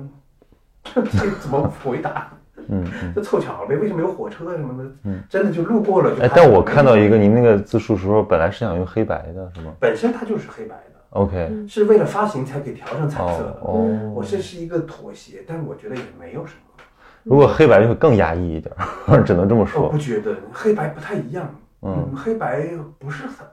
[0.94, 1.02] 这
[1.40, 2.30] 怎么回答？
[2.68, 3.22] 嗯就。
[3.22, 3.76] 凑巧了呗？
[3.76, 4.90] 为什么有火车什么的？
[5.04, 6.22] 嗯，真的就路过了就。
[6.22, 13.58] 哎，但我看到一个您那个自述说，本来是想用黑白的，是吗本身它就是黑白的，？OK，是为了发行才给调成彩色的。
[13.62, 16.82] 哦哦，我这是一个妥协，但我觉得也没有什么。
[17.24, 18.74] 如果黑白就会更压抑一点，
[19.26, 19.98] 只能这么说我不。
[19.98, 21.48] 觉得黑白不太一样。
[21.82, 22.08] 嗯。
[22.10, 23.44] 嗯，黑白不是彩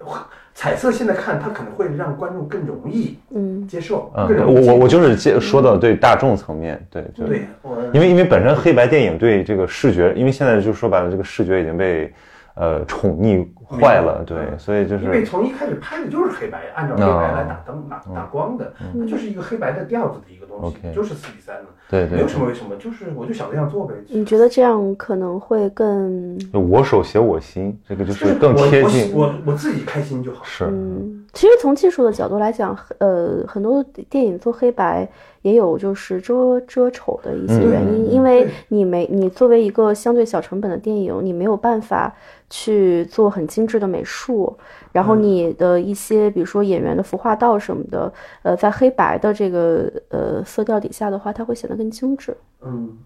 [0.56, 3.68] 彩色，现在看它可能会让观众更容易嗯。
[3.68, 7.46] 接受，嗯，我我我就是接说到对大众层面，对，就对，
[7.94, 12.14] 因为因为本身黑白电影对这个视觉，因为现在就说白了，这个视觉已经被
[12.56, 19.02] 呃宠溺坏了，对，嗯所以就是因为从一开始拍的就是黑白，按照黑白来打灯、打打光的，嗯。
[19.02, 23.94] 它就是一个黑白的调子的一个东西就是四比三的，对对没有，什么为什么，就是我就想这样做呗。
[24.08, 30.44] 你觉得这样可能会更我手写我心，这个就就是更贴我近，我我我自己开心就好。
[30.44, 35.08] 是，嗯，其实从技术的角度来讲，呃，很多电影做黑白
[35.42, 42.14] 也有就是遮遮丑的一些原因，嗯因为你没你作为一个相对小成本的电影，你没有办法
[42.50, 44.54] 去做很精致的美术，
[44.92, 48.12] 然后嗯你的一些比如说演员的服化道什么的，
[48.44, 52.36] 呃，在黑白的这个呃色调底下的话，它会显得更精致。
[52.62, 52.98] 嗯，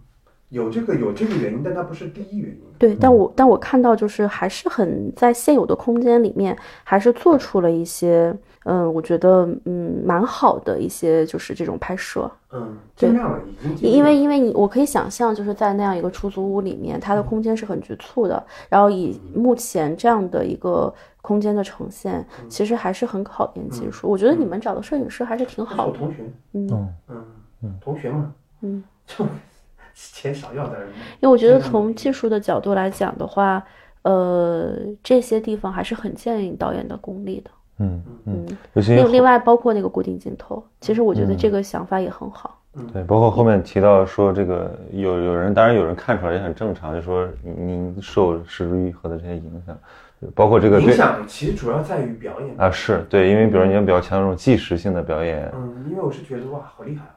[0.49, 2.61] 有这个有这个原因，但它不是第一原因。
[2.79, 24.09] 对，但我但我看到就是还是很在现有的空间里面，还是做出了一些，嗯，我觉得嗯蛮好的一些就是这种拍摄，嗯，尽量了，已经尽量因为因为你我可以想象就是在那样一个出租屋里面，它的空间是很局促的，然后以目前这样的一个空间的呈现，其实还是很考验技术。
[24.09, 26.67] 我觉得你们找的摄影师还是挺好的，我同学，嗯，
[27.07, 27.25] 嗯
[27.63, 29.25] 嗯，同学嘛，嗯， 就
[29.95, 30.87] 钱少要点儿。
[31.19, 33.65] 因为我觉得从技术的角度来讲的话，
[34.03, 37.49] 呃，这些地方还是很建议导演的功力的。
[37.79, 42.55] 嗯嗯，嗯，尤其另另外包括那个固定镜头，其实我觉得嗯这个想法也很好。
[42.93, 49.75] 对，包括后面提到说这个有有人，当然有人看出来也很正常，就说您受十之愈合的这些影响，
[50.35, 52.55] 包括这个影响其实主要在于表演。
[52.57, 57.15] 啊是对，因为比如你要比较强调这种即时性的表演，嗯，因为我是觉得哇，好厉害啊！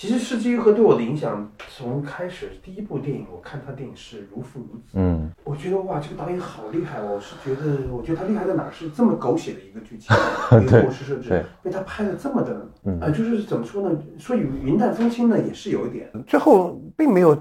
[0.00, 7.16] 其实《世之愈合》对我的影响，从开始第一部电影，我看他电影是《如父如子》，嗯我觉得哇，这个导演好厉害哦！
[7.16, 8.72] 我是觉得，我觉得他厉害在哪儿？
[8.72, 10.16] 是这么狗血的一个剧情，
[10.58, 14.02] 一个故事设置，被他拍的这么的，嗯呃，就是怎么说呢？
[14.18, 16.08] 说云云淡风轻呢，也是有一点。
[16.14, 17.36] 嗯最后并没有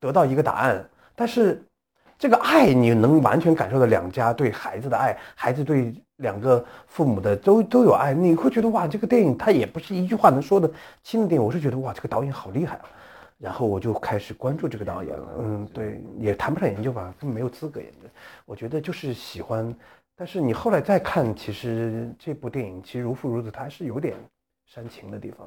[0.00, 0.84] 得到一个答案，
[1.14, 1.64] 但是
[2.18, 10.70] 这个爱你能完全感受到两家对孩子的爱，孩子对两个父母的都都有爱，你会觉得哇，这个电影它也不是一句话能说的
[11.02, 11.44] 清的电影。
[11.44, 12.84] 我是觉得哇，这个导演好厉害啊！
[13.38, 18.08] 然后我就开始关注这个导演了，嗯，对，也谈不上研究吧，根本没有资格研究。
[18.46, 19.74] 我觉得就是喜欢，
[20.16, 24.14] 但是你后来再看，其实这部电影其实如父如子，它还是有点
[24.64, 25.38] 煽情的地方。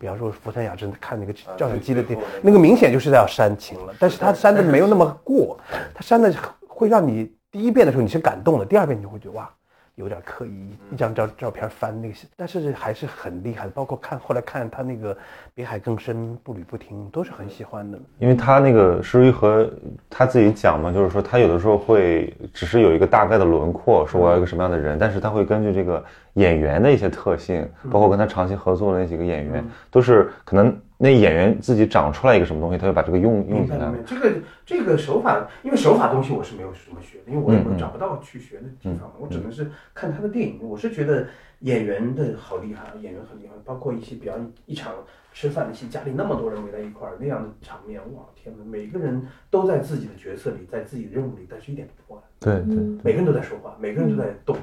[0.00, 5.56] 比方说福山雅治看那个照相机的地方，那个明显就是要煽情了，但是他煽的没有那么过，
[5.94, 6.34] 他煽的
[6.66, 9.48] 会让你第一遍的时候你是感动的，第二遍你就会觉得哇。
[9.96, 13.70] 有点刻意，一张照照片翻那个，但是还是很厉害的。
[13.70, 15.14] 包括看后来看他那个
[15.54, 17.98] 《比海更深》《步履不停》，都是很喜欢的。
[18.18, 19.70] 因为他那个石之愈合
[20.10, 26.04] 他自己讲嘛，就是说他有的时候会只是有一个大概的轮廓，说我要一个什么样的人，但是他会根据这个
[26.34, 33.98] 演员的一些特性，包括跟他长期合作的那几个演员，都是可能那演员自己长出来一个什么东西，他就把这个用用进来明白明。
[33.98, 34.32] 白，这个
[34.64, 37.78] 这个手法，因为手法东西我是没有什么学的，因为我也嗯嗯。
[37.78, 40.60] 找不到去学的地方，我只能是看他的电影。
[40.62, 41.26] 我是觉得
[41.60, 44.92] 演员的好厉害，演员很厉害，包括一些比方一场
[45.32, 49.20] 吃饭的戏，家里那么多人围在一块儿那样的场面，哇天哪，每个人
[49.50, 54.56] 都在自己的角色里，在自己的任务里，但是一点不破案，对每个人都在说话，每个人都在动，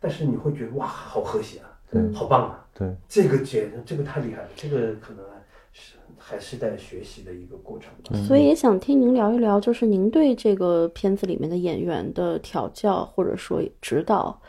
[0.00, 2.02] 但是你会觉得哇，好和谐啊，对。
[2.12, 5.35] 好棒啊，对，这个简这个太厉害了，这个可能是
[6.18, 8.26] 还是在学习的一个过程吧。
[8.26, 14.40] 所以也想听您聊一聊，就是您对这个片子里面的演员的调教或者说指导，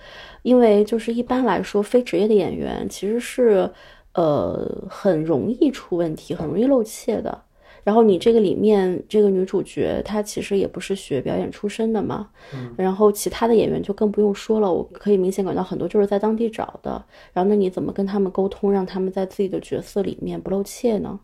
[0.44, 3.70] 因为就是一般来说，非职业的演员其实是
[4.14, 7.44] 呃很容易出问题，很容易露怯的。
[7.84, 12.30] 然后你这个里面这个女主角她其实也不是学表演出身的嘛，
[12.76, 17.02] 然后其他的演员就更不用说了，我可以明显感到很多就是在当地找的。
[17.32, 21.18] 然后那你怎么跟他们沟通，让他们在自己的角色里面不露怯呢？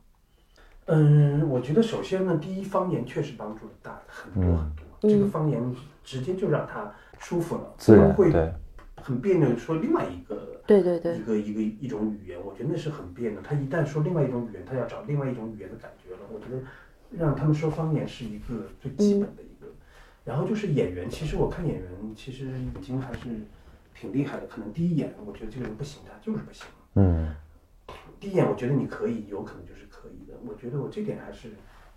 [0.85, 4.85] 嗯，我觉得首先呢，第一方言确实帮助了大很多很多。
[5.01, 8.31] 这个方言直接就让他舒服了，自然会
[8.95, 13.41] 很别扭说另外一个对对对一个一个一种语言，我觉得那是很别扭。
[13.41, 16.19] 他一旦说另外一种语言，他要找另外一种语言的感觉了。
[16.33, 16.61] 我觉得
[17.11, 19.67] 让他们说方言是一个最基本的一个。
[20.23, 23.19] 然后就是演员，其实我看演员其实已经还是
[23.93, 24.47] 挺厉害的。
[24.47, 26.65] 可能第一眼我觉得这个人不行，他就是不行。
[26.95, 27.33] 嗯
[28.21, 30.33] 第一眼我觉得你可以，有可能就是可以的。
[30.45, 31.47] 我觉得我这点还是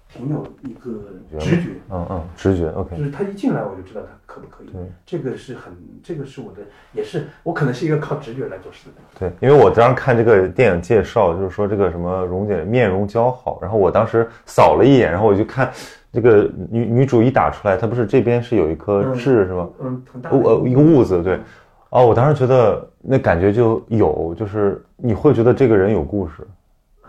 [0.09, 1.71] 挺有一个直觉。
[1.91, 3.03] 嗯嗯，直觉 OK 就。
[3.03, 9.03] 是他一进来我就知道他可不可以对，这个是很，这个是我的，也是我可能是一个靠直觉来做事的。
[9.19, 15.73] 对，因为我当时看这个电影介绍，就是说这个什么蓉姐面容姣好，然后我当时扫了一眼，然后我就看
[16.13, 19.69] 这个女女主一打出来，她不是这边是有一颗嗯痣是吗？
[19.81, 21.41] 嗯，很大的呃一个痦子，对。
[21.91, 26.47] 哦，我当时觉得那感觉就有，就是你会觉得这个人有故事，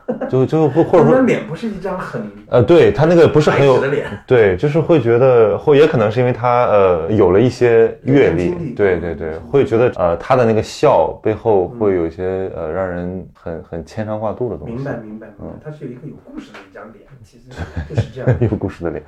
[0.30, 17.49] 就就会或者说脸不是一张很呃，对他那个不是很有的脸，对，就是会觉得，或也可能是因为他呃有了一些阅历对对对，会觉得呃他的那个笑背后会有一些呃让人很很牵肠挂肚的东西，明白明白明白，他是有一个有故事的一张脸，其实
[17.89, 18.36] 就是这样。
[18.39, 19.03] 有故事的脸，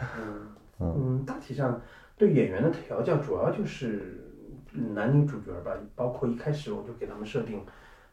[0.82, 1.80] 嗯嗯，大体上
[2.18, 4.22] 对演员的调教主要就是
[4.93, 7.62] 男女主角吧，包括一开始我就给他们设定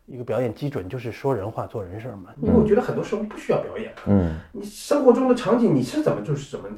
[0.06, 2.32] 一个表演基准，就是说人话做人事嘛。
[2.40, 6.68] 因为我觉得很多时候不需要表演，嗯你生活中的场景你是怎么就是怎么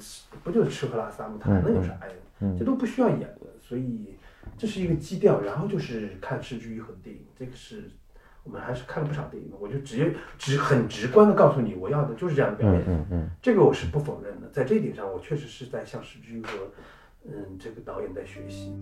[0.43, 1.35] 不就是吃喝拉撒吗？
[1.39, 2.01] 他还能有啥呀？
[2.59, 4.17] 这都不需要演的，所以
[4.57, 5.41] 这是一个基调。
[5.41, 7.91] 然后就是看视之愈合的电影，这个是
[8.45, 9.57] 我们还是看了不少电影的。
[9.61, 12.83] 我就直接直很直观的告诉你，我要的就是这样的表演。
[12.87, 16.51] 嗯嗯这个我是不否认的，在这一点上，我确实是在向石之愈和
[17.27, 18.73] 嗯这个导演在学习。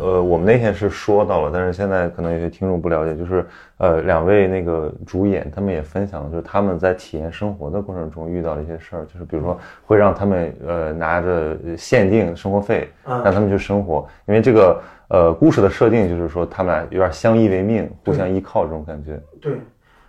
[0.00, 3.44] 呃，我们那天是说到了，但是现在可能有些听众不了解，就是
[3.76, 19.20] 呃，两位那个主演他们也分享了，就是他们在体验生活的过程中遇到了一些事儿，就是比如说会让他们呃拿着限定生活费，啊让他们去生活，因为这个呃故事的设定就是说他们俩有点相依为命，互相依靠这种感觉。
[19.40, 19.52] 对，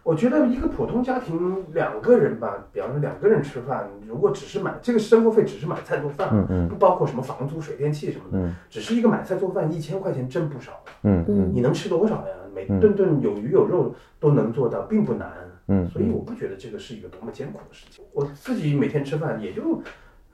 [0.03, 10.83] 我觉得一个普通家庭两个人吧，比方说两个人吃饭，如果只是买这个生活费，只是买菜做饭，嗯嗯不包括什么房租、水电气什么的，嗯只是一个买菜做饭，一千块钱真不少。
[11.03, 12.35] 嗯嗯你能吃多少呀？
[12.53, 15.31] 每顿顿有鱼有肉都能做到，并不难。
[15.67, 18.03] 嗯所以我不觉得这个是一个多么艰苦的事情。
[18.11, 19.81] 我自己每天吃饭也就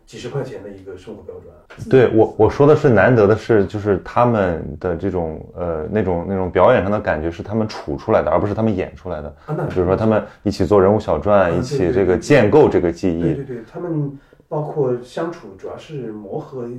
[0.08, 1.89] 几十块钱的一个生活标准。
[1.89, 9.28] 对我我说的是难得的是，就是他们的这种呃那种那种表演上的感觉是他们处出来的，而不是他们演出来的。
[9.45, 13.22] 啊，那比如说他们一起做人物小传，嗯一起这个建构这个记忆。
[13.22, 16.70] 对对对，他们包括相处，主要是磨合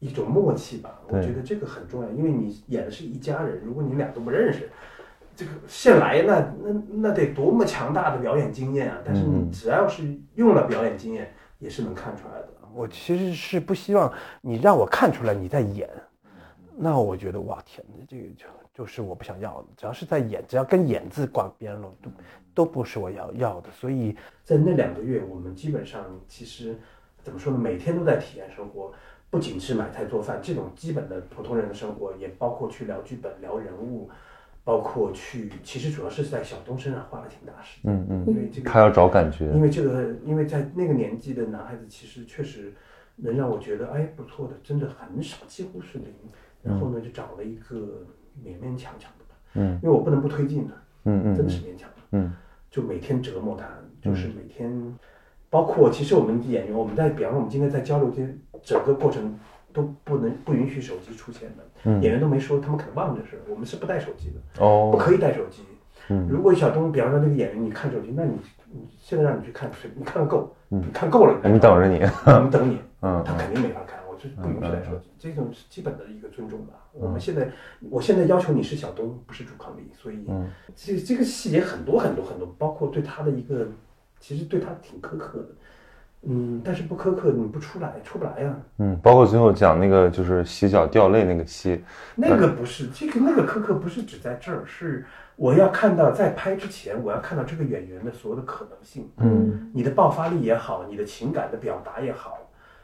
[0.00, 0.90] 一种默契吧。
[1.06, 4.68] 我觉得这个很重要，因为你演的是一家人，如果你俩都不认识，
[5.36, 8.98] 这个现来那那那得多么强大的表演经验啊！
[9.04, 10.02] 但是你嗯只要是
[10.34, 11.32] 用了表演经验，
[11.64, 12.48] 也是能看出来的。
[12.74, 14.12] 我其实是不希望
[14.42, 15.88] 你让我看出来你在演，
[16.76, 19.68] 那我觉得哇天哪，这个就就是我不想要的。
[19.76, 22.10] 只要是在演，只要跟演字挂边了，都
[22.52, 23.70] 都不是我要要的。
[23.70, 26.78] 所以在那两个月，我们基本上其实
[27.22, 28.92] 怎么说呢，每天都在体验生活，
[29.30, 34.10] 不仅是买菜做饭这种基本的普通人的生活，也包括去聊剧本、聊人物，
[34.64, 39.46] 包括去，其实主要是在小东身上花了挺大时间，嗯嗯因为这个他要找感觉。
[39.54, 42.72] 因为这个，因为在那个年纪的男孩子，其实确实
[43.16, 46.08] 能让我觉得，哎，不错的，真的很少，几乎是零。
[46.62, 48.06] 然后呢，就找了一个
[48.42, 50.72] 勉勉强强的吧，嗯因为我不能不推进的，
[51.04, 52.32] 嗯嗯真的是勉强的，嗯
[52.70, 53.68] 就每天折磨他，
[54.00, 54.98] 就是每天，
[55.50, 58.26] 包括其实我们演员，我们在，比方说我们今天在交流这
[58.62, 59.38] 整个过程
[59.74, 64.36] 都不能不允许手机出现的，嗯演员都没说，他们可能忘了这事，我们是不带手机的。
[64.54, 65.62] 不哦，可以带手机。
[66.08, 68.32] 嗯如果小东，比方说那个演员，你看手机，那你
[68.70, 71.98] 你现在让你去看，你看够，你看够了，我们等着你。
[72.26, 76.74] 我们等你，嗯他肯定没法看，我就是不允许带手机，这种是基本的一个尊重吧。
[76.92, 77.48] 我们现在，
[77.90, 83.66] 我现在要求你是小东，不是朱康丽，所以嗯这这个细节很多很多很多，包括对他的一个，
[84.20, 85.48] 其实对他挺苛刻的，
[86.26, 91.82] 嗯，但是不苛刻你不出来，出不来呀、嗯，包括最后讲那个就是洗脚掉泪那个戏，
[92.14, 95.04] 那个不是这个那个苛刻不是只在这儿，是
[95.36, 99.08] 我要看到在拍之前，我要看到这个演员的所有的可能性。
[99.18, 102.38] 嗯你的爆发力也好，你的情感的表达也好，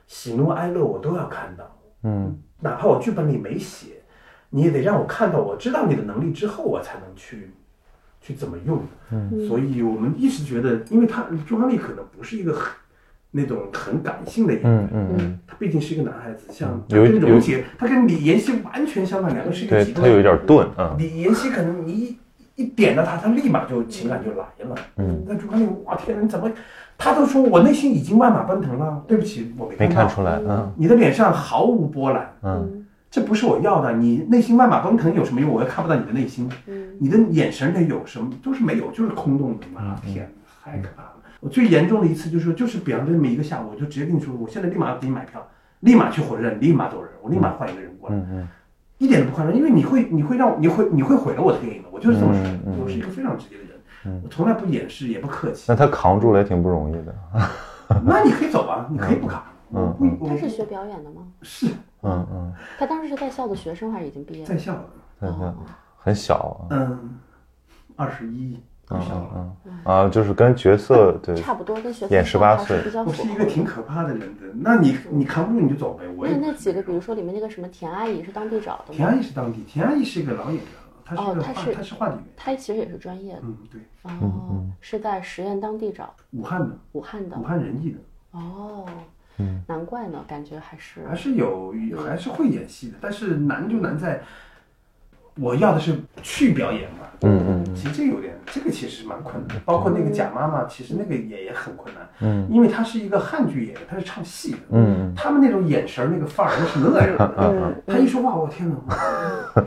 [0.07, 4.03] 喜怒哀乐我都要看到，嗯哪怕我剧本里没写，
[4.51, 7.51] 你也得让我看到，我知道你的能力之后，我才能去
[8.21, 8.83] 去怎么用。
[9.11, 12.73] 嗯，所以我们一直觉得，因为他朱康利可能不是一个很
[13.33, 20.05] 那种很感性的演员，嗯嗯他毕竟是一个男孩子，像他跟荣姐，他跟李妍希完全相反，两个是一个极端。
[20.05, 22.19] 他有一点钝啊，李妍希可能你一
[22.57, 24.75] 一点到他，他立马就情感就来了。
[24.97, 26.51] 嗯，那朱康利，哇天哪，你怎么？
[26.99, 33.93] 他都说我内心已经万马奔腾了，对不起，我没没看到看出来，嗯你的脸上毫无波澜，嗯这不是我要的。
[33.97, 35.51] 你内心万马奔腾有什么用？
[35.51, 38.31] 我又看不到你的内心，嗯你的眼神里有什么？
[38.43, 39.67] 都是没有，就是空洞的。
[39.73, 40.31] 妈嗯天，
[40.63, 41.13] 太可怕了！
[41.41, 45.47] 我最严重的一次就是说，就是比方说这么一个下午，我就直接跟你说，我现在立马要给你买票，
[45.81, 48.49] 立马去火车站，立马走人，我立马换一个人过来，嗯嗯
[48.99, 51.89] 一点都不夸张，因为你会，你会让，你会，你会毁了我的电影的。
[51.91, 53.63] 我就是这么说嗯嗯的，我是一个非常直接的
[54.05, 55.65] 人，我从来不掩饰，也不客气。
[55.69, 57.15] 那他扛住了也挺不容易的，
[58.05, 59.43] 那你可以走啊，你可以不扛。
[60.29, 61.23] 他是学表演的吗？
[61.41, 61.69] 是
[62.03, 64.47] 嗯嗯，他当时是在校的学生还是已经毕业了？
[64.47, 64.85] 在校的，
[65.21, 65.53] 对对，
[65.97, 67.19] 很小啊，嗯，
[67.97, 68.61] 二十一，
[68.91, 69.01] 嗯。
[69.13, 73.47] 嗯嗯啊，就是跟角色对，差不多跟角色演生18还是比较我是一个。
[73.47, 76.05] 挺可怕的人的，那你你扛不住你就走呗。
[76.19, 79.09] 我那那几个，比如说里面那个什么田阿姨是当地找的田？
[79.09, 82.33] 阿姨是当地，田阿姨是一个老演员了，她是个话，哦她是她是话剧演员。
[82.37, 87.99] 她其实也是专业的嗯，对，哦，是在十堰当地找武汉的，武汉的武汉人艺的，
[88.33, 88.87] 哦，
[89.39, 91.75] 嗯难怪呢，感觉还是还是有
[92.07, 94.21] 还是会演戏的，但是难就难在，
[95.41, 96.97] 我要的是去表演嘛。
[97.23, 99.63] 嗯嗯其实这有点，这个其实蛮困难的。
[99.67, 107.35] 包括那个贾妈妈，其实那个也也很困难，嗯因为她是一个汉剧演员，她是唱戏的，嗯他们那种眼神儿那个范儿，那是那样的。
[107.39, 109.63] 嗯他一说话，我天哪，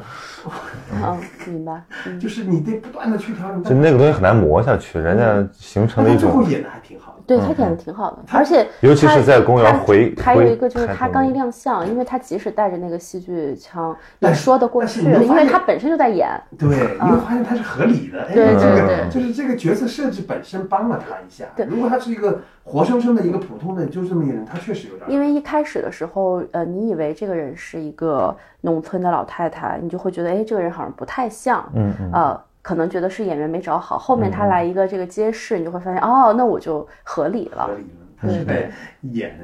[0.99, 3.63] 啊，明白，嗯就是你得不断的去调整。
[3.63, 7.12] 就那个东西很难磨下去，人家形成了一种他最后，演的还挺好的。
[7.25, 18.23] 对他演的挺好的，而且尤其是他在公园他回还有一个就是他刚一亮相，因为他即使带着那个戏剧腔也说得过去，因为他本身就在演，对，你会发现他是合理的。
[18.23, 21.45] 哎，对这个对对就是这个角色设置本身帮了他一下。
[21.55, 25.09] 对如果他是一个活生生的一个普通的就这么一个人，他确实有点。
[25.09, 33.95] 因为一开始的时候，呃，你以为这个人是一个农村的老太太，你就会觉得，哎，这个人好像不太像，嗯嗯呃，可能觉得是演员没找好。
[33.95, 37.73] 后面他来一个这个揭示，你就会发现，哦，那我就合理了合。
[37.75, 37.87] 理了，
[38.19, 39.37] 他是在演。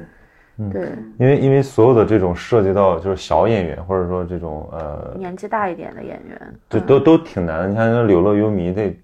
[0.72, 7.68] 对，因为因为所有的这种涉及到就是小演员或者说这种呃，年纪大一点的演员，对都都挺难的。
[7.68, 8.98] 你看那《柳乐优弥》这。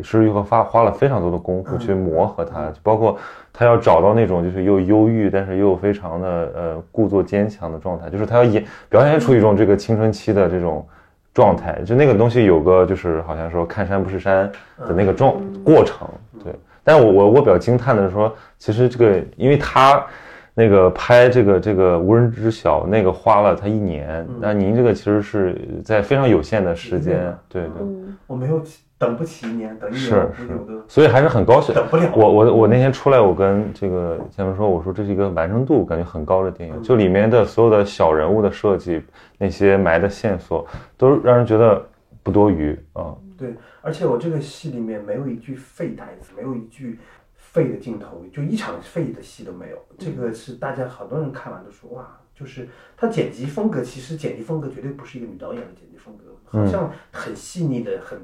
[0.00, 3.18] 施玉和发花了非常多的功夫去磨合他，就包括
[3.52, 10.86] 他要找到那种就是又忧郁，但是又非常的呃故作坚强的状态，就是他要演表现出一种这个青春期的这种
[11.34, 16.06] 状态，就那个东西有个就是好像说看山不是山的那个状过程，
[16.44, 16.52] 对。
[16.84, 20.04] 但我我我比较惊叹的是说，其实这个因为他
[20.52, 27.70] 那个拍这个这个无人知晓那个花了他一年，那您这个其实是在非常有限的时间，对对。
[27.80, 28.60] 嗯，我没有
[29.02, 31.74] 等不起一年，等一年是是所以还是很高兴。
[31.74, 32.08] 等不了。
[32.14, 39.02] 我我我那天出来，我跟这个前面说，我说这是一个完成度感觉很高的电影，就里面的所有的小人物的设计，
[39.38, 40.64] 那些埋的线索，
[40.96, 41.84] 都让人觉得
[42.22, 43.12] 不多余啊。
[43.36, 47.00] 对，而且我这个戏里面没有一句废台词，没有一句
[47.34, 49.78] 废的镜头，就一场废的戏都没有。
[49.98, 58.18] 这个是大家很多人看完都说哇，就是他剪辑风格，其实剪辑风格绝对不是一个女导演的剪辑风格，好像很细腻的、很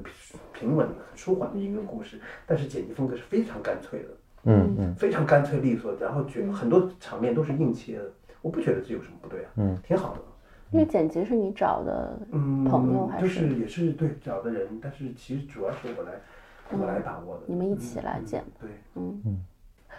[0.53, 4.09] 平稳的、很舒缓的一个故事，但是剪辑风格是非常干脆的，
[4.43, 4.95] 嗯嗯。
[4.95, 8.05] 非常干脆利索，然后觉很多场面都是硬切的，
[8.41, 10.19] 我不觉得这有什么不对啊，嗯，挺好的。
[10.71, 13.25] 因为剪辑是你找的嗯，朋友还是？
[13.25, 16.11] 就是是也是对找的人，但是其实主要是我来
[16.71, 17.43] 我来把握的。
[17.47, 18.69] 你们一起来嗯剪对，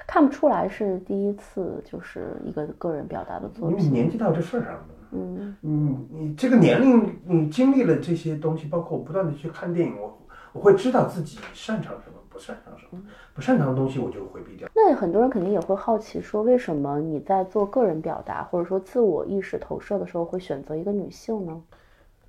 [0.06, 3.78] 看不出来是第一次，就是一个个人表达的作品。
[3.78, 3.90] 因为你。
[3.90, 5.56] 年纪到这份儿上了，嗯。
[5.60, 10.18] 你，你这个年龄，你经历了这些东西，包括我不断的去看电影，我
[10.52, 13.02] 我会知道自己擅长什么，不擅长什么，
[13.34, 14.68] 不擅长的东西我就回避掉。
[14.74, 21.62] 那很多人肯定也会好奇，说为什么你在做个人表达或者说自我意识投射的时候会选择一个女性呢？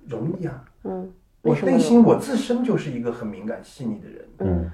[0.06, 1.12] 容易啊，嗯，
[1.42, 4.70] 我内心我自身就是一个很敏感细腻的人，嗯。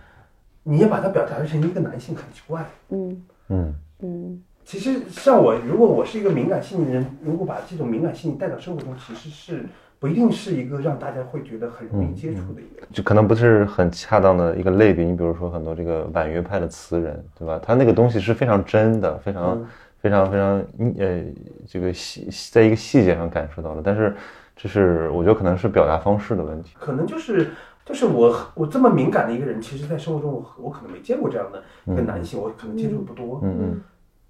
[0.64, 2.66] 你要把它表达成一个男性很奇怪。
[2.90, 3.24] 嗯。
[3.48, 3.74] 嗯。
[4.00, 9.64] 嗯其实像我，如果我是一个敏感性的人，如果把这种敏感性带到生活中，其实是
[9.98, 12.86] 不一定是一个让大家会觉得很容易接触的一个。
[12.92, 15.06] 就可能不是很恰当的一个类比。
[15.06, 17.58] 你比如说很多这个婉约派的词人，对吧？
[17.62, 19.66] 他那个东西是非常真的，非常、
[20.02, 20.62] 非常非常
[20.98, 21.22] 呃
[21.66, 23.80] 这个细在一个细节上感受到的。
[23.82, 24.14] 但是
[24.54, 26.74] 这是我觉得可能是表达方式的问题。
[26.78, 27.52] 可能就是
[27.86, 33.40] 就是我我这么敏感的一个人，其实在生活中我我可能没见过这样的一个男性，我可能接触不多。
[33.42, 33.80] 嗯嗯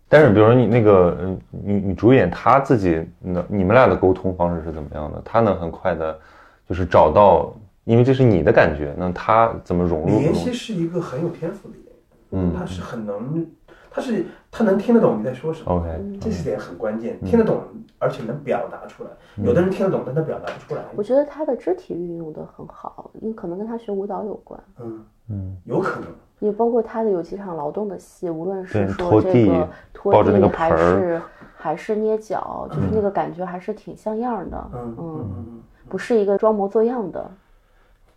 [0.08, 5.20] 但是比如说你那个嗯女女主演她自己，那你们俩的沟通方式是怎么样的？
[5.24, 6.18] 她能很快的，
[6.66, 7.54] 就是找到，
[7.84, 10.22] 因为这是你的感觉，那她怎么融入李？
[10.24, 11.94] 妍希是一个很有天赋的演员，
[12.30, 13.46] 嗯他是很能，
[13.90, 17.60] 他是他能听得懂你在说什么 OK，这是点很关键，听得懂
[17.98, 19.10] 而且能表达出来。
[19.44, 20.82] 有的人听得懂，但他表达不出来。
[20.96, 24.58] 我觉得他的肢体运用的很好，因为可能跟他学舞蹈有关。
[24.80, 26.08] 嗯嗯，有可能。
[26.40, 29.68] 也包括他的有几场劳动的戏，无论是说拖地这个拖
[30.04, 31.22] 抱着那个地还盆儿是
[31.56, 34.70] 还是捏脚，就是那个感觉还是挺像样的。
[34.74, 35.62] 嗯嗯嗯。
[35.88, 37.30] 不是一个装模作样的。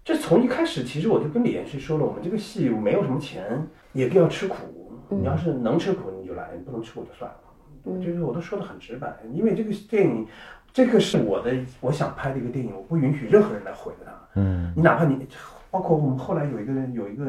[0.04, 4.56] 这从一开始，其实我就跟李延旭说了，我们这个戏没有什么钱，也不要吃苦。
[5.10, 7.38] 你要是能吃苦你就来，你不能吃苦就算了。
[7.86, 10.28] 嗯这个我都说的很直白，因为这个电影，
[10.72, 14.12] 这个是我的我想拍的一个电影，我不允许任何人来毁了它。
[14.36, 15.28] 嗯你哪怕你，
[15.72, 17.26] 包括我们后来有一个有一个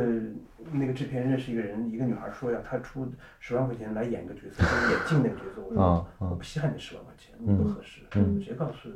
[0.72, 8.88] 那个制片认识一个人，一个女孩说呀，她出十万块钱来演个角色，就是眼镜那个角色，我说、我不稀罕你十万块钱，你不合适，嗯我直接告诉，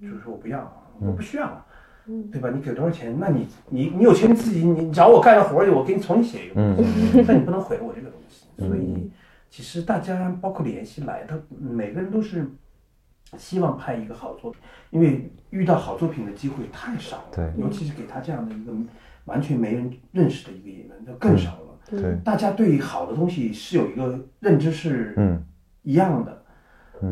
[0.00, 1.46] 就是说我不要，我不需要。
[1.46, 2.48] 嗯对吧？
[2.48, 3.14] 你给多少钱？
[3.20, 8.46] 那你你你有钱你自己你找我干个活儿去，我给你重新写一个但你不能毁了我这个东西。
[8.66, 9.10] 所以
[9.50, 12.50] 其实大家包括联系来，他每个人都是
[13.36, 14.60] 希望拍一个好作品，
[14.90, 17.24] 因为遇到好作品的机会太少了。
[17.34, 18.72] 对尤其是给他这样的一个
[19.24, 21.58] 完全没人认识的一个演员，就更少了。
[21.90, 25.44] 对，大家对好的东西是有一个认知是嗯，
[25.82, 26.42] 一样的，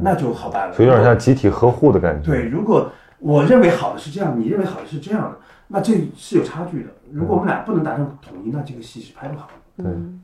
[0.03, 0.75] 那就好办了。
[0.75, 2.31] 所以有点像集体呵护的感觉。
[2.31, 5.39] 对，如果我认为好的是这样，你认为好的是这样的，
[5.69, 6.91] 那这是有差距的。
[7.11, 9.85] 如果我们俩不能达成统一，那这个戏是拍不好的。
[9.85, 10.23] 对嗯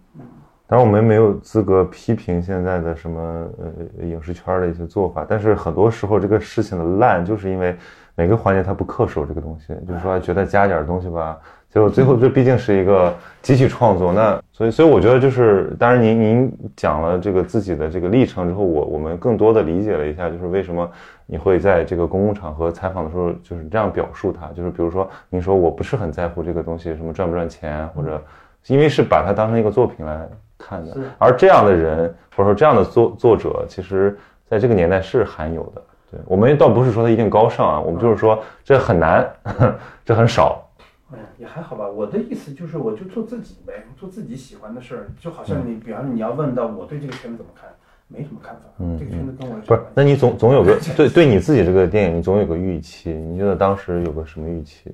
[0.73, 3.21] 当然，我们没有资格批评现在的什么
[3.59, 7.77] 呃影视圈的一些做法，但是很多时候这个事情的烂，就是因为
[8.15, 20.91] 每个环节他不恪守这个东西，就是说觉得加点东西吧，结果最后这毕竟是一个机器创作，那所以所以我觉得就是，当然您您讲了这个自己的这个历程之后，我我们更多的理解了一下，就是为什么
[21.27, 28.25] 你会在这个公共场合采访的时候就是这样表述它，就是比如说您说我不是很在乎这个东西什么赚不赚钱，或者
[28.69, 30.27] 因为是把它当成一个作品来
[30.63, 35.83] 看的，而这样的人或者说这样的作作者，其实在这个年代是罕有的。
[36.11, 39.29] 对我们倒不是说他一定高尚啊，我们就是说这很难，
[40.05, 40.63] 这很少。
[41.11, 41.89] 哎呀，也还好吧。
[41.89, 45.07] 我的意思就是，我就做自己呗，做自己喜欢的事儿。
[45.19, 47.69] 就好像你，比方说你要问到我对这个圈子怎么看，
[48.09, 48.63] 没什么看法。
[48.79, 49.81] 嗯这个圈子跟我有不是？
[49.95, 53.13] 那你总总有个 对对你自己这个电影，你总有个预期。
[53.13, 54.91] 你觉得当时有个什么预期？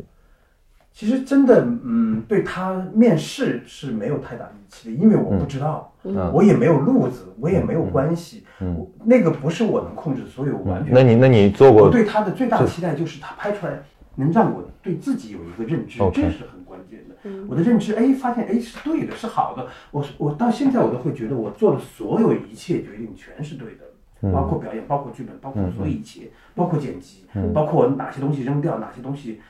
[0.99, 6.29] 其实真的，嗯，对他面试是没有太大预期的，因为我不知道，嗯。
[6.33, 8.75] 我也没有路子，我也没有关系，嗯。
[8.77, 10.93] 我那个不是我能控制，所以我完全。
[10.93, 13.81] 那你那你做过我对他的最大的期待就是他拍出来
[14.17, 17.15] 能让我对自己有一个认知这是很关键的。
[17.49, 19.69] 我的认知，哎，发现哎是对的，是好的。
[19.93, 26.23] 我我到现在我都会觉得我做的所有一切决定全是对的，包括表演，包括剧本，包括所有一切，
[26.57, 27.25] 包括剪辑，
[27.55, 29.41] 包括哪些东西扔掉，哪些东西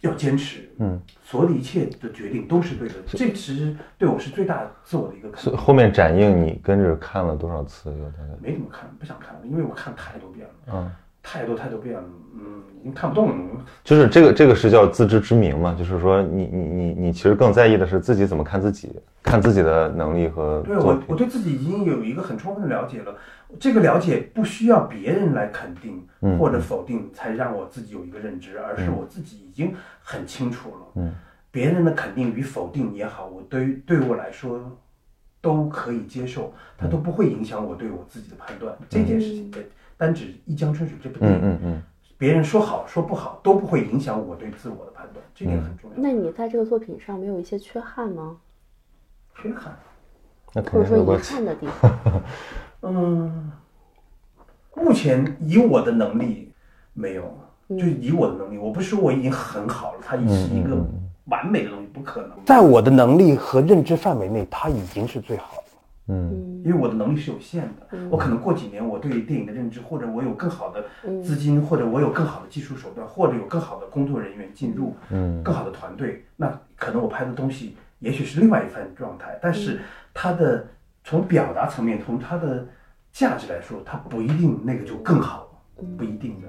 [0.00, 0.68] 要坚持。
[0.78, 2.94] 嗯，所有的一切的决定都是对的。
[3.08, 5.52] 这其实对我是最大自我的一个肯定。
[5.52, 7.90] 是后面展映你跟着看了多少次？
[7.90, 10.90] 有大概没怎么看，不想看了，因为我看太多遍了，嗯，
[11.22, 12.04] 太多太多变了，
[12.34, 13.36] 嗯，已经看不动了。
[13.84, 18.90] 就是这个这个是叫自知之明嘛，就是说你你你你其实更在意的是自己怎么看自己，
[19.22, 21.16] 看自己的能力和对我，我。
[21.16, 23.14] 对自己已经有一个很充分的了解了。
[23.58, 30.76] 这个了解不需要别人来肯定嗯或者否定，才让我自己有一个认知，而是我自己已经很清楚了。
[30.96, 31.12] 嗯，
[31.50, 34.60] 别人的肯定与否定也好，我对于对我来说
[35.40, 38.76] 都可以接受，它都不会影响我对我自己的判断。
[38.88, 39.50] 这件事情，
[39.98, 41.82] 单指《一江春水》这部电嗯影，嗯嗯，
[42.16, 45.96] 别人说好说不好都不会影响我对自我的判断，这点很重要。
[45.96, 48.36] 那你在这个作品上没有一些缺憾吗？
[49.34, 49.76] 缺憾，
[50.54, 52.22] 那肯或者说遗憾的地方？
[52.82, 53.52] 嗯，
[54.76, 56.52] 目前以我的能力
[56.94, 57.36] 没有，
[57.70, 60.76] 就以我的能力，我不是说我已经很好了，它已是一个
[61.24, 62.30] 完美的东西，不可能。
[62.46, 65.62] 在我的能力和认知范围内，它已经是最好的。
[66.08, 66.62] 嗯。
[66.64, 70.84] 因为我的能力是有限的，我可能过几年我对电影的认知，或者我有更好的
[71.22, 75.42] 资金，或者我有更好的技术手段，或者有更好的工作人员进入，嗯。
[75.42, 79.80] 更好的团队，那可能我拍的东西也许是另外一番状态，但是
[80.12, 80.66] 它的
[81.04, 82.66] 从表达层面，从它的
[83.12, 85.62] 价值来说，它不一定那个就更好，
[85.96, 86.48] 不一定的。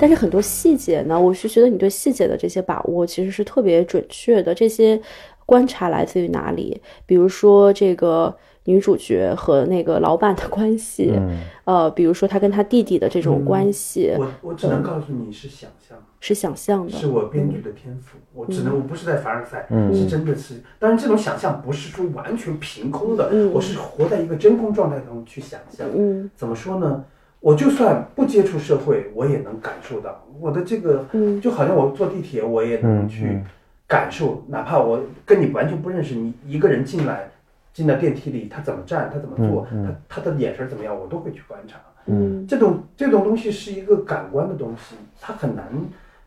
[0.00, 4.54] 但是很多细节呢，我是觉得你对细节的这些把握其实是特别准确的。
[4.54, 5.00] 这些
[5.44, 6.80] 观察来自于哪里？
[7.04, 8.34] 比如说这个
[8.64, 25.88] 女主角和那个老板的关系，嗯呃，比如说她跟她弟弟的这种关系，我我只能告诉你是想象，是想象的，是我编剧的天赋，我只能我不是在凡尔赛，嗯是真的是，当然这种想象不是说完全凭空的，嗯我是活在一个真空状态中去想象。
[25.94, 27.04] 嗯怎么说呢？
[27.40, 30.24] 我就算不接触社会，我也能感受到。
[30.38, 31.40] 我的这个，嗯。
[31.40, 33.40] 就好像我坐地铁，我也能去
[33.86, 37.30] 感受，哪怕我跟你完全不认识，你一个人进来，
[37.72, 39.66] 进到电梯里，他怎么站，他怎么坐，
[40.08, 41.78] 他他的眼神怎么样，我都会去观察。
[42.06, 42.46] 嗯。
[42.46, 45.64] 这种这种东西是一个感官的东西，它很难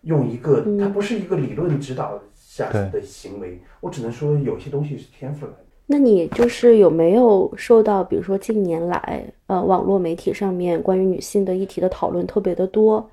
[0.01, 3.61] 用一个，它不是一个理论指导下的行为。
[3.79, 5.57] 我只能说有些东西是天赋来的。
[5.85, 13.05] 那你就是有没有受到，比如说近年来，呃，网络媒体上面关于女性的议题的讨论特别的多，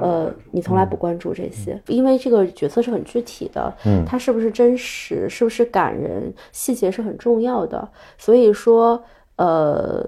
[0.00, 7.88] 呃，你从来不关注这些，因为这个角色是很具体的，嗯它是不是真实，是不是感人，细节是很重要的。
[8.18, 9.02] 所以说，
[9.36, 10.06] 呃，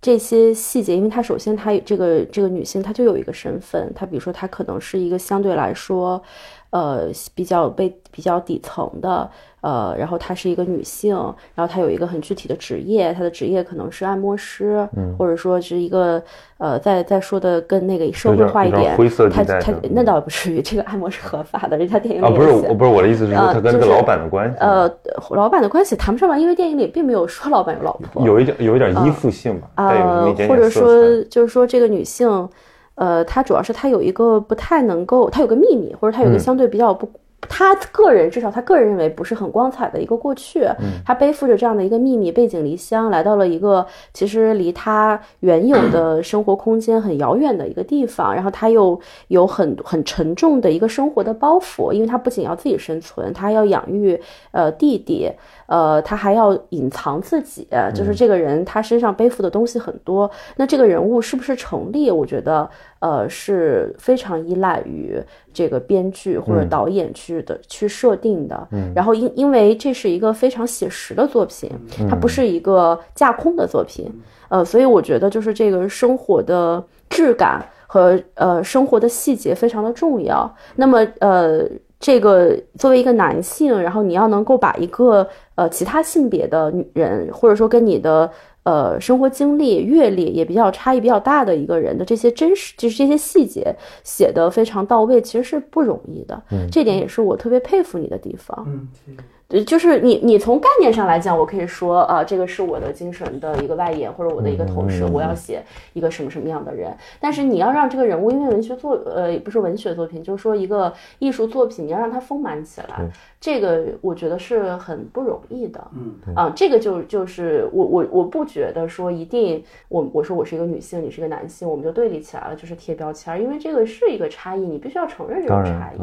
[0.00, 6.22] 这些细节，因为她首先她这个这个女性，她就有一个身份，她比如说她可能是一个相对来说，
[6.70, 11.16] 呃，比较被比较底层的，呃，然后她是一个女性，
[11.54, 14.88] 然后她有一个很具体的职业，她的职业可能是按摩师，
[15.18, 16.22] 或者说是一个
[16.58, 24.88] 呃，再再说的更那个社会化一点，灰色地她她带那倒不至于，这个按摩是合法的，人家电影里啊，不是我，不是我的意思是说呃他跟这个老板的关系，呃，
[25.30, 32.48] 老板的关系谈不上吧，因为电影里并没有说老板有老婆，有一点有一点依附性吧，带有那么呃一，点或者说就是说这个女性，
[32.94, 37.10] 呃，她主要是她有一个不太能够，她有个秘密，或者她有一个嗯相对比较不。
[37.40, 41.00] 她个人至少他个人认为不是很光彩的一个过去，嗯。
[41.04, 54.20] 他背负着这样的一个秘密，背井离乡，来到了一个其实离他原有的生活空间很遥远的一个地方，然后他又有很很沉重的一个生活的包袱，因为他不仅要自己生存，他要养育
[54.50, 55.30] 呃弟弟，
[55.68, 60.30] 呃，他还要隐藏自己，就是这个人他身上背负的东西很多。
[60.56, 62.10] 那这个人物是不是成立？
[62.10, 62.68] 我觉得
[63.00, 68.66] 呃是非常依赖于这个编剧或者导演去的、去设定的。
[68.94, 71.70] 然后因因为这是一个非常写实的作品，
[72.08, 74.10] 它不是一个架空的作品，
[74.48, 80.50] 呃，所以我觉得就是这个生活的质感和呃生活的细节非常的重要。
[80.76, 81.68] 那么呃。
[82.00, 85.26] 这个作为一个男性，然后你要能够把一个
[85.56, 88.30] 呃其他性别的女人，或者说跟你的
[88.62, 93.74] 呃生活经历、阅历也比较差异比较大的一个人的这些真实，就是这些细节
[94.04, 96.40] 写得非常到位，其实是不容易的。
[96.50, 98.64] 嗯这点也是我特别佩服你的地方。
[98.68, 99.24] 嗯，谢谢对，
[99.64, 106.94] 就是你，你从概念上来讲，我可以说，啊，这个是我的精神的一个外延，或者我的一个投射，我要写一个什么什么样的人。
[107.18, 113.08] 但是你要让这个人物，因为文学作，呃，不是文学作品，就是说一个艺术作品，你要让它丰满起来，
[113.40, 115.82] 这个我觉得是很不容易的。
[115.94, 126.00] 嗯，啊，这个就就是我我我不觉得说一定我我说我是一个女性，你是一个男性，我们就对立起来了，就是贴标签儿，因为这个是一个差异，你必须要承认这个差异。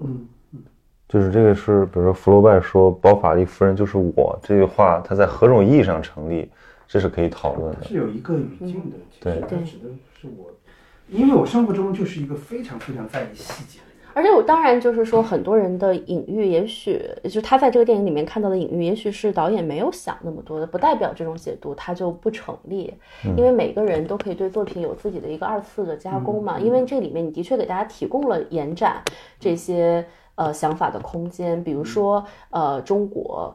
[0.00, 0.26] 嗯
[1.08, 6.46] 就是这个是，比如说福楼拜说“包法利夫人就是我”这句话，它在何种意义上成立，
[6.86, 7.84] 这是可以讨论的。
[7.84, 9.88] 是有一个语境的，其实对它指的
[10.20, 10.50] 是我，
[11.08, 13.88] 因为我生活中就是一个非常非常在意细节的人。
[14.12, 17.00] 而且我当然就是说，很多人的隐喻，也许
[17.30, 22.92] 就他在这个电影里面看到的隐喻，也许是导演没有想那么多的，不代表这种解读它就不成立。
[23.36, 26.58] 因为每个人都可以对作品有自己的一个二次的加工嘛。
[26.58, 29.02] 因为这里面你的确给大家提供了延展
[29.38, 30.04] 这些
[30.38, 33.54] 呃想法的空间，比如说呃中国。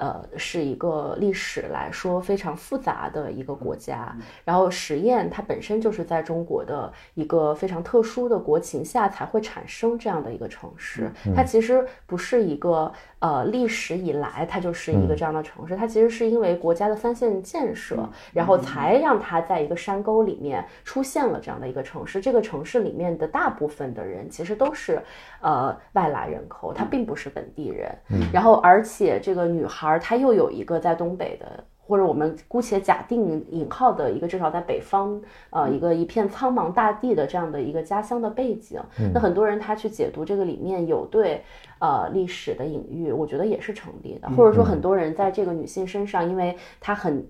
[0.00, 4.16] 呃，是一个历史来说非常复杂的一个国家。
[4.46, 11.12] 然后实验它本身就是在中国的一个非常特殊的国情下才会产生这样的一个城市。
[11.36, 12.90] 它其实不是一个
[13.20, 17.96] 呃历史以来它就是一个这样的城市，它其实是因为国家的三线建设，
[18.32, 22.20] 然后才让它在一个山沟里面出现了这样的一个城市。
[22.20, 25.00] 这个城市里面的大部分的人其实都是
[25.40, 27.94] 呃外来人口，他并不是本地人。
[28.32, 30.00] 然后而且这个女孩。
[30.02, 35.20] 她又有一个在东北的，或者我们姑且假定引号的一个，至少在北方，
[35.50, 38.80] 呃，一个一片苍茫大地的这样的一个家乡的背景。
[39.12, 41.42] 那很多人他去解读这个里面有对
[41.80, 44.30] 呃历史的隐喻，我觉得也是成立的。
[44.30, 47.26] 或者说很多人在这个女性身上，因为她很，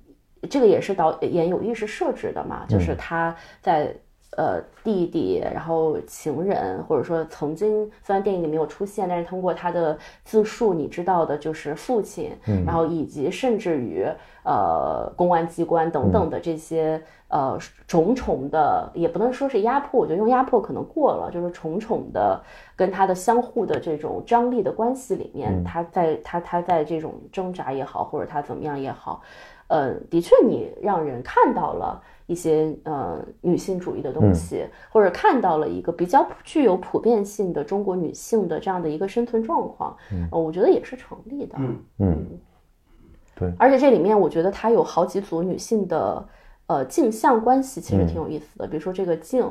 [0.50, 3.96] 这个也是导演有意识设置的嘛，就是她在。
[4.36, 12.30] 呃，弟弟，然后情人，或者说曾经虽然电影里没有出现，但是通过他的自述，你知道的就是父亲，
[12.64, 14.06] 然后以及甚至于
[14.44, 17.58] 呃公安机关等等的这些呃
[17.88, 22.40] 重重的，也不能说是压迫，我觉得用压迫可能过了，就是重重的
[22.76, 29.20] 跟他的相互的这种张力的关系里面，他在他他在这种挣扎也好，或者他怎么样也好。
[29.66, 39.96] 呃，的确你让人看到了一些呃女性主义的东西，或者看到了一个比较具有普遍性的中国女性的这样的一个生存状况，
[40.30, 41.56] 呃我觉得也是成立的。
[41.58, 42.26] 嗯嗯，
[43.34, 46.24] 对而且这里面我觉得它有好几组女性的
[46.68, 48.66] 呃镜像关系，其实挺有意思的。
[48.68, 49.44] 比如说这个镜，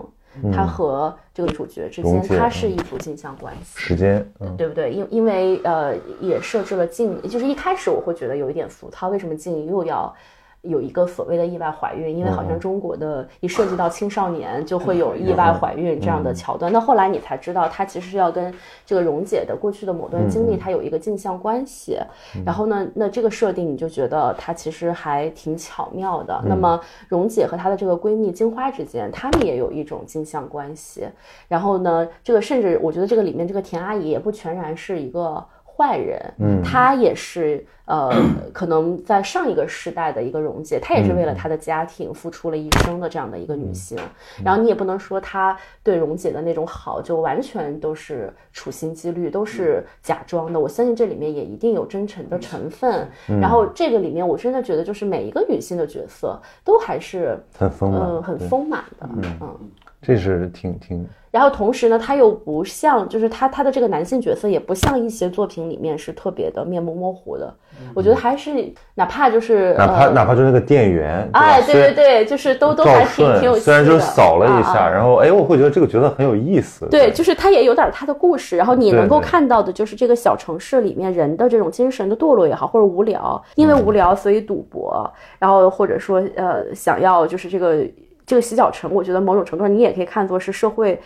[0.54, 3.78] 它和这个主角之间它是一组镜像关系。
[3.78, 4.94] 时间，嗯对不对？
[4.94, 10.16] 因因为呃，也设置了镜，就是一开始我会觉得有一点俗套，为什么镜又要
[10.62, 12.18] 有一个所谓的意外怀孕？
[12.18, 16.72] 因为好像中国的一涉及到青少年就会有意外怀孕这样的桥段。
[16.72, 18.54] 那后来你才知道，它其实是要跟
[18.86, 21.98] 这个蓉姐的过去的某段经历，它有一个镜像关系。
[22.46, 26.42] 然后呢，那这个设定你就觉得它其实还挺巧妙的。
[26.46, 31.08] 那么蓉姐和她的这个闺蜜金花之间，她们也有一种镜像关系。
[31.48, 35.44] 然后呢，这个甚至我觉得这个里面这个田阿姨也不全然是一个
[35.80, 38.12] 坏人，嗯，她也是呃，
[38.52, 43.98] 可能在上一个时代的一个蓉姐，她也是为了她的家庭付出了一生的这样的一个女性。
[44.44, 50.60] 然后你也不能说她对蓉姐的那种好就完全都是处心积虑，都是假装的。
[50.60, 53.08] 我相信这里面也一定有真诚的成分。
[53.40, 59.10] 然后这个里面，我真的觉得就是每一个女性的角色都还是很丰满嗯，很丰满的，
[59.40, 59.58] 嗯。
[60.02, 67.54] 这是挺挺然后同时呢，他又不像，就是他他的这个男性角色也不像一些作品里面是特别的面目模糊的。
[67.94, 73.56] 我觉得还是哪怕就是哪怕呃哪怕就那个店员，哎，对对对对，就是都都还挺挺有。
[73.56, 76.86] 虽然就是扫了一下，然后哎，我会觉得这个角色很有意思。
[76.90, 87.86] 对，就是他也有点他的故事，然后你能够看到的就是这个小城市里面人的这种精神的堕落也好，或者无聊，因为无聊所以赌博，然后或者说呃想要就是这个
[88.30, 91.00] 这个洗脚城，我觉得某种程度上你也可以看作是社会。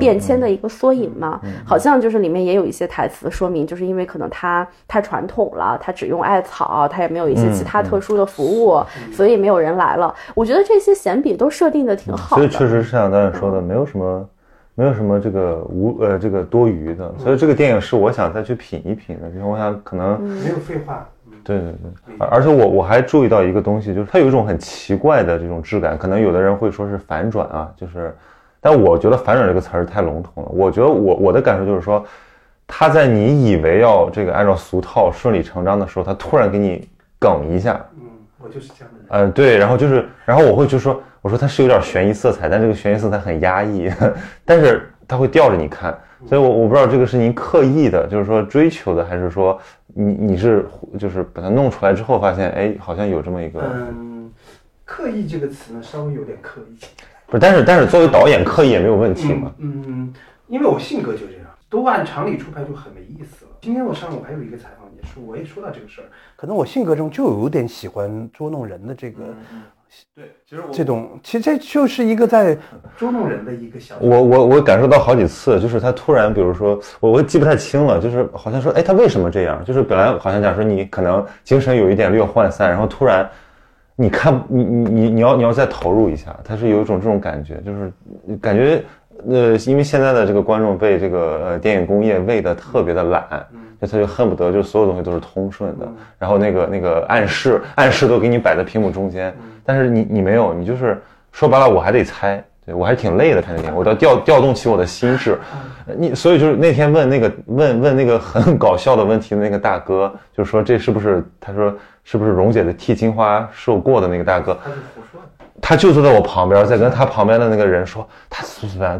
[0.00, 10.12] 变迁的一个缩影嘛，好像就是里面也有一些台词说明，就是因为可能它太传统了，它只用艾草，它也没有一些其他特殊的服务，所以没有人来了。
[10.34, 12.42] 我觉得这些闲笔都设定的挺好的。
[12.42, 14.28] 所以确实是像导演说的，没有什么，
[14.74, 20.20] 没有什么这个无呃这个多余的，所以这个电影是我想再去品一品的，就是我想可能。
[20.20, 21.08] 没有废话。
[21.46, 28.12] 对对对，而而且我我还注意到一个东西，就是它有一种很奇怪的这种质感，可能有的人会说是反转啊，就是，
[28.60, 30.50] 但我觉得反转这个词儿太笼统了。
[30.52, 32.04] 我觉得我我的感受就是说，
[32.66, 36.88] 他在你以为要这个按照俗套顺理成章的时候，他突然给你
[37.18, 38.02] 梗一下，嗯，
[38.42, 39.26] 我就是这样的人。
[39.26, 43.88] 呃，对，然后就是，然后我会就说，我说它是有点悬疑色彩，但这个悬疑色彩很压抑，
[44.44, 49.56] 但是它会吊着你看，所以我我不知道这个是您刻意的，就是说追求的，还是说
[49.98, 50.68] 你你是
[50.98, 54.30] 就是把它弄出来之后发现，哎，好像有这么一个，嗯，
[54.84, 56.76] 刻意这个词呢，稍微有点刻意。
[57.26, 60.14] 不是，但是但是作为导演刻意也没有问题嘛，嗯嗯，
[60.48, 63.50] 因为我性格就这样，都按常理出牌就很没意思了。
[63.62, 69.34] 今天我上午还有一个采访，也是我也说到这个事儿，可能我性格中就有点喜欢捉弄人的这个。
[70.14, 72.56] 对，其实我这种，其实这就是一个在
[72.96, 73.94] 捉弄人的一个小。
[74.00, 79.64] 我我我感受到好几次，就是他突然，比如说我我记不太清了，就是好像说，哎，他为什么这样？
[79.64, 83.28] 就是本来好像讲说你可能精神有一点略涣散，然后突然
[83.94, 87.92] 你看你你你你要你要再投入一下，他是有一种这种感觉，就是
[88.40, 88.82] 感觉
[89.28, 93.24] 呃，因为现在的这个观众被这个呃电影工业喂的特别的懒，
[93.80, 101.00] 就他就恨不得就所有东西都是通顺的，然后那个那个暗示暗示都给你摆在屏幕中间，但是你你没有，你就是
[101.32, 102.42] 说白了我还得猜。
[102.64, 105.38] 对我还是挺累的，看这电影，我要调调动起我的心智。
[105.96, 111.72] 你所以就是那天问那个问问那个很搞笑的问题的那个大哥，就是说这是不是他说
[112.02, 114.58] 是不是蓉姐的替金花受过的那个大哥？
[115.68, 118.46] 他就坐在我旁边，在跟他旁边的那个人说，他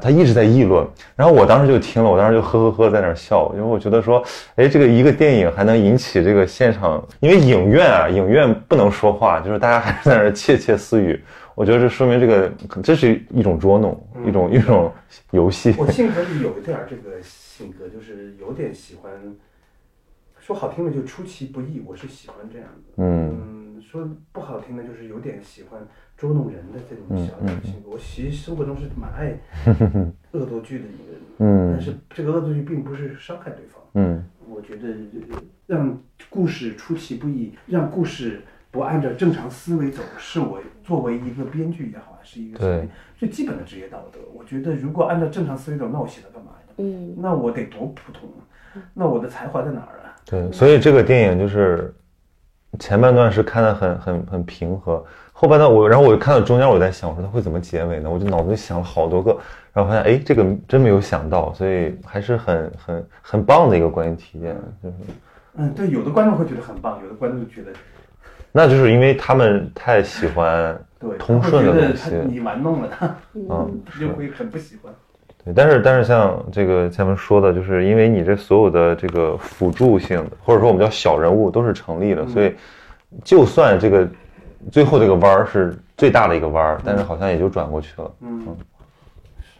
[0.00, 4.20] 他一直在议论，然后我当时就听了，我当时就呵呵呵在那儿笑，因为我觉得说，
[4.56, 11.22] 哎，这个一个电影还能引起这个现场，因为影院啊，影院不能说话，就是大家还是在那儿窃窃私语，
[11.54, 12.50] 我觉得这说明这个
[12.82, 14.92] 这是一种捉弄，一种 一种
[15.30, 15.72] 游戏。
[15.78, 19.12] 我性格里有一点这个性格，就是有点喜欢，
[20.40, 23.04] 说好听的就出其不意，我是喜欢这样的。
[23.04, 24.02] 嗯嗯，说
[24.32, 25.80] 不好听的，就是有点喜欢
[26.16, 27.90] 捉弄人的这种小嗯的性格。
[27.90, 29.38] 我其实生活中是蛮爱
[30.32, 33.82] 恶作剧的一个人，嗯但是这个恶作剧并不是伤害对方。
[33.94, 35.98] 嗯我觉得呃让
[36.30, 42.88] 故事出其不意，让故事不按照正常思维走，是我作为一个编剧也好，还是一个对
[43.18, 44.18] 最基本的职业道德。
[44.34, 46.74] 我觉得如果按照正常思维走，那我写它干嘛呀？
[46.78, 48.80] 嗯那我得多普通啊！
[48.94, 50.14] 那我的才华在哪儿啊？
[50.24, 51.94] 对，所以这个电影就是
[52.78, 55.04] 前半段是看的很很很平和，
[55.38, 58.08] 后半段我，然后我看到中间，我在想，我说他会怎么结尾呢？
[58.08, 59.36] 我就脑子里想了好多个，
[59.70, 64.94] 然后发现，哎，这个真没有想到，所以还是很很很棒的一个观影体验，就是。
[65.58, 67.70] 嗯，对，有的观众会觉得很棒，有的观众就觉得
[68.50, 74.90] 那就是因为他们太喜欢 对，通顺的东西，你玩弄了他，嗯， 他就会很不喜欢。
[75.44, 82.54] 对，但是但是像这个前面说的，就是因为你这所有的这个辅助性的，或者说我们叫小人物都是成立的，所以
[83.22, 84.08] 就算这个
[84.70, 88.10] 最后这个弯儿是最大的一个弯儿，但是好像也就转过去了。
[88.20, 88.56] 嗯，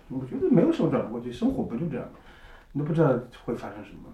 [0.09, 2.07] 我觉得没有什么转过去，生活不就这样，
[2.73, 3.09] 你都不知道
[3.45, 4.11] 会发生什么，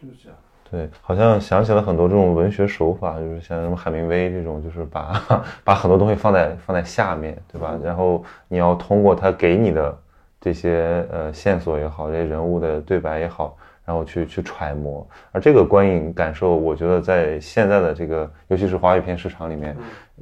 [0.00, 0.38] 就是这样。
[0.68, 5.22] 对，好像想起了很多这种文学手法，就是像什么海明威这种，就是把
[5.62, 7.78] 把很多东西放在放在下面，对吧？
[7.84, 9.96] 然后你要通过他给你的
[10.40, 13.56] 这些呃线索也好，这些人物的对白也好，
[13.86, 15.08] 然后去去揣摩。
[15.32, 19.74] 而这个观影感受，我觉得在现在的这个，尤其是华语片市场里面，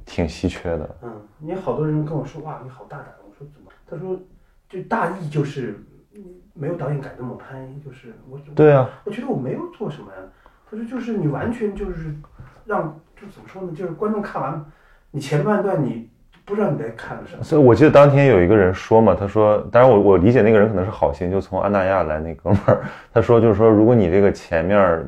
[0.05, 0.97] 挺稀缺的。
[1.03, 3.09] 嗯，你好多人跟我说哇，你好大胆。
[3.27, 3.71] 我说怎么？
[3.89, 4.17] 他说
[4.69, 5.83] 就大意就是
[6.53, 8.39] 没有导演敢这么拍，就是我。
[8.55, 10.19] 对啊，我觉得我没有做什么呀。
[10.71, 12.15] 他说就是你完全就是
[12.65, 13.73] 让就怎么说呢？
[13.73, 14.65] 就是观众看完
[15.11, 16.11] 你前半段你
[16.45, 17.43] 不知道你在看什么。
[17.43, 22.83] 所以我记得当天有一个人说嘛，他说，当然我我理解那个人可能是好心，就从安那亚来那哥们儿，
[23.13, 25.05] 他说就是说，如果你这个前面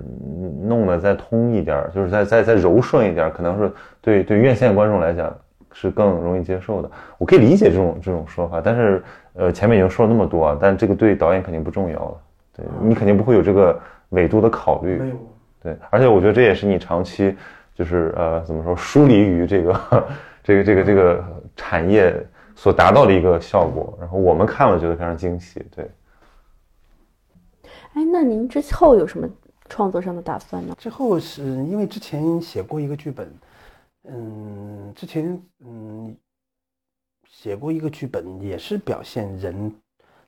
[0.62, 3.70] 弄得再通一点，就是再再再柔顺一点，可能是
[4.00, 5.34] 对对院线观众来讲
[5.72, 6.90] 是更容易接受的。
[7.18, 9.02] 我可以理解这种这种说法，但是
[9.34, 12.14] 呃前面已经说了那么多，但这个对导演肯定不重要了，
[12.56, 13.78] 对你肯定不会有这个
[14.08, 14.96] 纬度的考虑。
[14.96, 15.14] 没有。
[15.62, 17.36] 对，而且我觉得这也是你长期
[17.74, 20.06] 就是呃怎么说疏离于这个
[20.46, 22.24] 这个这个这个产业
[22.54, 23.98] 所达到的一个效果。
[23.98, 25.60] 然后我们看了觉得非常惊喜。
[25.74, 25.90] 对。
[27.94, 29.28] 哎，那您之后有什么
[29.68, 30.74] 创作上的打算呢？
[30.78, 33.34] 之后是因为之前写过一个剧本，
[34.04, 36.16] 嗯，之前嗯
[37.28, 39.74] 写过一个剧本，也是表现人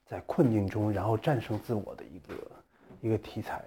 [0.05, 2.33] 在困境中然后战胜自我的一个
[3.01, 3.63] 一个题材。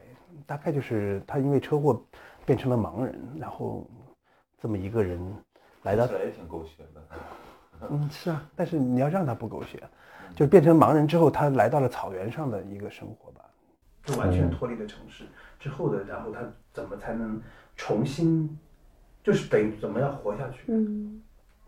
[0.47, 2.03] 大概就是他因为车祸
[2.45, 3.87] 变成了盲人，然后
[4.61, 5.21] 这么一个人
[5.83, 7.03] 来到，也挺狗血的。
[7.91, 9.83] 嗯，是啊，但是你要让他不狗血，
[10.37, 13.41] 就变成盲人之后，他来到了草原上的一个生活吧，
[14.05, 15.25] 就完全脱离了城市
[15.59, 16.41] 之后的，然后他
[16.73, 17.43] 怎么才能
[17.75, 18.57] 重新，
[19.25, 20.63] 就是等于怎么样活下去？
[20.69, 21.21] 嗯，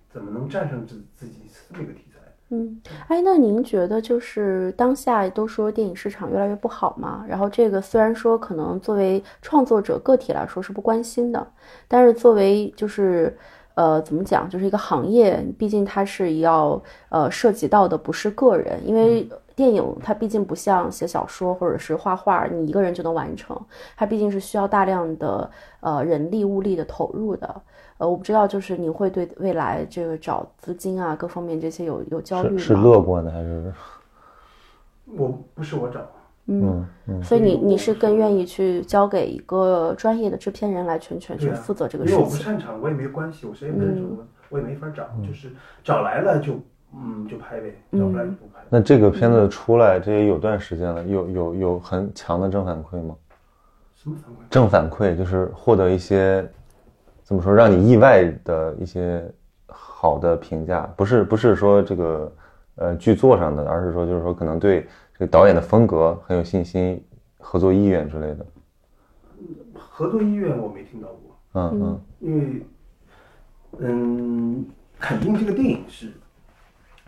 [0.09, 2.21] 怎么能战胜自自己这么一个题材？
[2.51, 7.25] 嗯，哎，那您觉得就是当下都说电影市场越来越不好嘛？
[7.27, 11.53] 然后这个虽然说可能作为创作者个体来说是不关心的，
[11.89, 13.37] 但是作为就是
[13.75, 23.61] 呃怎么讲，就是一个行业，毕竟它是要呃涉及到的不是个人，因为电影它毕竟不像写小说或者是画画，你一个人就能完成，
[23.97, 25.51] 它毕竟是需要大量的
[25.81, 27.63] 呃人力物力的投入的。
[27.99, 32.59] 呃，我不知道，就是你会对未来这个找资金啊，各方面这些有有焦虑吗？
[32.59, 33.73] 是乐观的还是？
[35.17, 36.01] 我不是我找，
[36.47, 42.19] 嗯嗯，所以你你是更愿意去交给一个专业的制片人来全权去负责这个事情？
[42.19, 45.51] 因为我不擅长，我也没关系，我谁也不认识我，我也没法找，就是
[45.83, 46.55] 找来了就
[46.95, 48.61] 嗯就拍呗，找不来就不拍。
[48.69, 53.15] 那这个片子出来这也有段时间了，有有有很强的正反馈吗？
[53.95, 54.37] 什么反馈？
[54.51, 56.47] 正反馈就是获得一些。
[57.27, 59.25] 怎么说让你意外的一些
[59.67, 60.87] 好的评价？
[60.95, 62.33] 不是不是说这个
[62.75, 67.03] 呃剧作上的，而是说就是说可能对这个导演的风格很有信心，
[67.39, 68.47] 合作意愿之类的。
[69.75, 71.39] 合作意愿我没听到过。
[71.53, 72.01] 嗯嗯。
[72.21, 72.67] 因为
[73.79, 74.67] 嗯，
[74.99, 76.13] 肯定这个电影是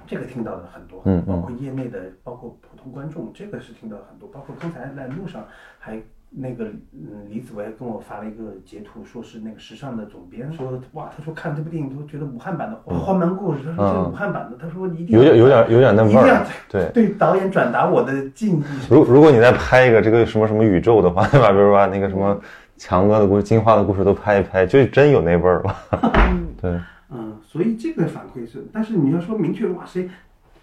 [0.07, 4.28] 这个听到的很多，嗯包括业内的，包括普通观众，这个是听到很多。
[4.28, 5.44] 包括刚才在路上
[5.78, 6.00] 还。
[6.39, 18.64] 那个嗯，李子维跟我发了一个截图，说是那个时尚的总编说，哇，他说看这部电影都觉得武汉版的《荒蛮故事》，他说这是武汉版的，他说一定有点有点有点那味儿，对对导演转达我的敬意。
[18.91, 21.51] 如如果你再拍一个这个什么什么宇宙的话，对吧？
[21.51, 22.39] 比如把那个什么
[22.76, 25.76] 强哥的故事、金花的故事都拍一拍，就真有那味儿了。
[26.61, 26.78] 对，
[27.11, 30.11] 嗯，所以这个反馈是，但是你要说明确哇，谁？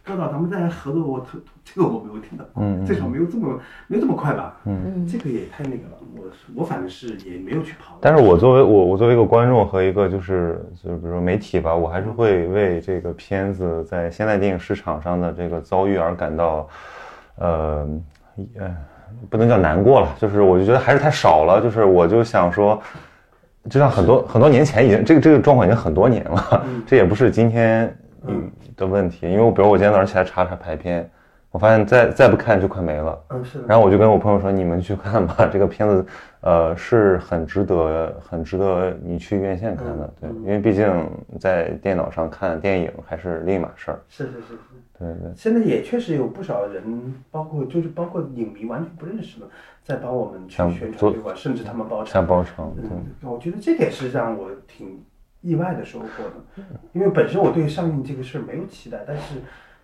[0.05, 1.25] 高导，咱们再来合作，我
[1.63, 6.23] 这个我没有听到，嗯，至少没有这么没有这么快吧，嗯，这个也太那个了，我
[6.55, 7.97] 我反正是也没有去跑。
[8.01, 16.67] 但是我作为我我作为一个观众和一个就是就是比如说媒体吧，我还是会为这个片子在现代电影市场上的这个遭遇而感到，
[17.37, 17.87] 呃，
[18.59, 18.75] 呃，
[19.29, 22.77] 不能叫难过了，就是我就觉得还是太少了，就是我就想说，
[23.69, 27.97] 就像很多很多年前已经这个这个状况已经很多年了，这也不是今天。
[28.28, 31.09] 嗯的问题，因为我比如我今天早上起来查查排片，
[31.51, 33.24] 我发现再再不看就快没了。
[33.30, 33.63] 嗯，是。
[33.67, 36.05] 然后我就跟我朋友说：“你们去看吧， 这个片子，
[36.41, 40.13] 呃，是很值得，很值得你去院线看的。
[40.19, 40.89] 对，因为毕竟
[41.39, 43.99] 在电脑上看电影还是另一码事儿。
[44.09, 44.57] 是是是是。
[44.97, 45.32] 对对。
[45.36, 49.45] 现在也确实有不少人，包括就是包括影迷完全不认识的，
[49.84, 52.05] 在帮我们去宣传推广，甚至他们包场。
[52.05, 52.71] 像包场。
[52.78, 55.03] 嗯，我觉得这点是让我挺
[55.43, 56.63] 意外的收获的，
[56.93, 59.35] 因为本身我对上映这个事儿没有期待，但是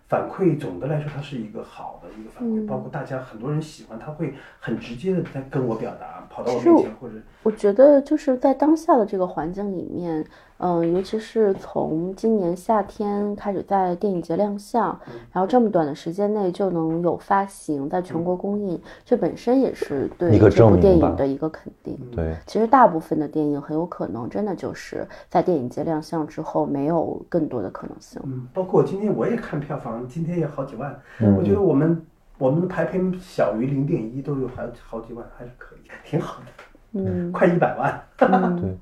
[0.08, 10.22] 反馈总的来说它是一个好的一个反馈，包括大家很多人喜欢，他会很直接的在跟我表达，跑到我面前或者我觉得就是在当下的这个环境里面，
[10.58, 14.88] 嗯，尤其是从今年夏天开始在电影节亮相，
[15.32, 21.98] 然后这么短的时间内就能有发行，在全国公映，这本身也是对一个这部电影的一个肯定。
[22.14, 28.20] 对，其实大部分的电影很有可能真的就是在电影节亮相之后没有更多的可能性。
[28.26, 30.94] 嗯，包括今天我也看票房，今天也好几万，
[31.38, 32.04] 我觉得我们
[32.36, 36.46] 我们的排片小于零点一都有好好几万，还是可以，挺好的，
[36.92, 37.30] 嗯。
[37.32, 38.78] 快一百万，嗯。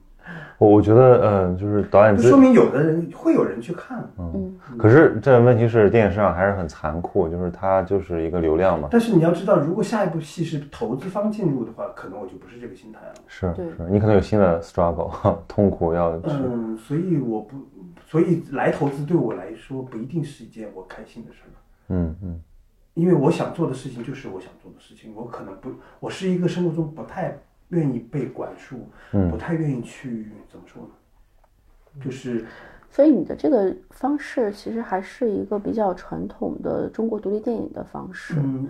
[0.59, 4.05] 我我觉得，嗯、就是导演就说明有的人会有人去看。
[4.19, 13.15] 嗯可是这问题是电影市场还是很残酷，就是它就是一个流量嘛，但是你要知道，如果下一部戏是投资方进入的话，可能我就不是这个心态了。
[13.29, 15.13] 是是，你可能有新的 struggle
[15.47, 17.57] 痛苦要，嗯，所以我不，
[18.05, 21.55] 所以来投资对我来说不一定是一件我开心的事儿。
[21.91, 22.41] 嗯嗯。
[22.95, 27.39] 因为我想做的事情就是我想做的事情，我可能不，我是一个生活中不太
[27.71, 30.89] 愿意被管束，嗯不太愿意去怎么说呢，
[32.03, 32.47] 就是
[32.91, 38.35] 所以你的这个方式其实还是一个比较传统的中国独立电影的方式。
[38.39, 38.69] 嗯，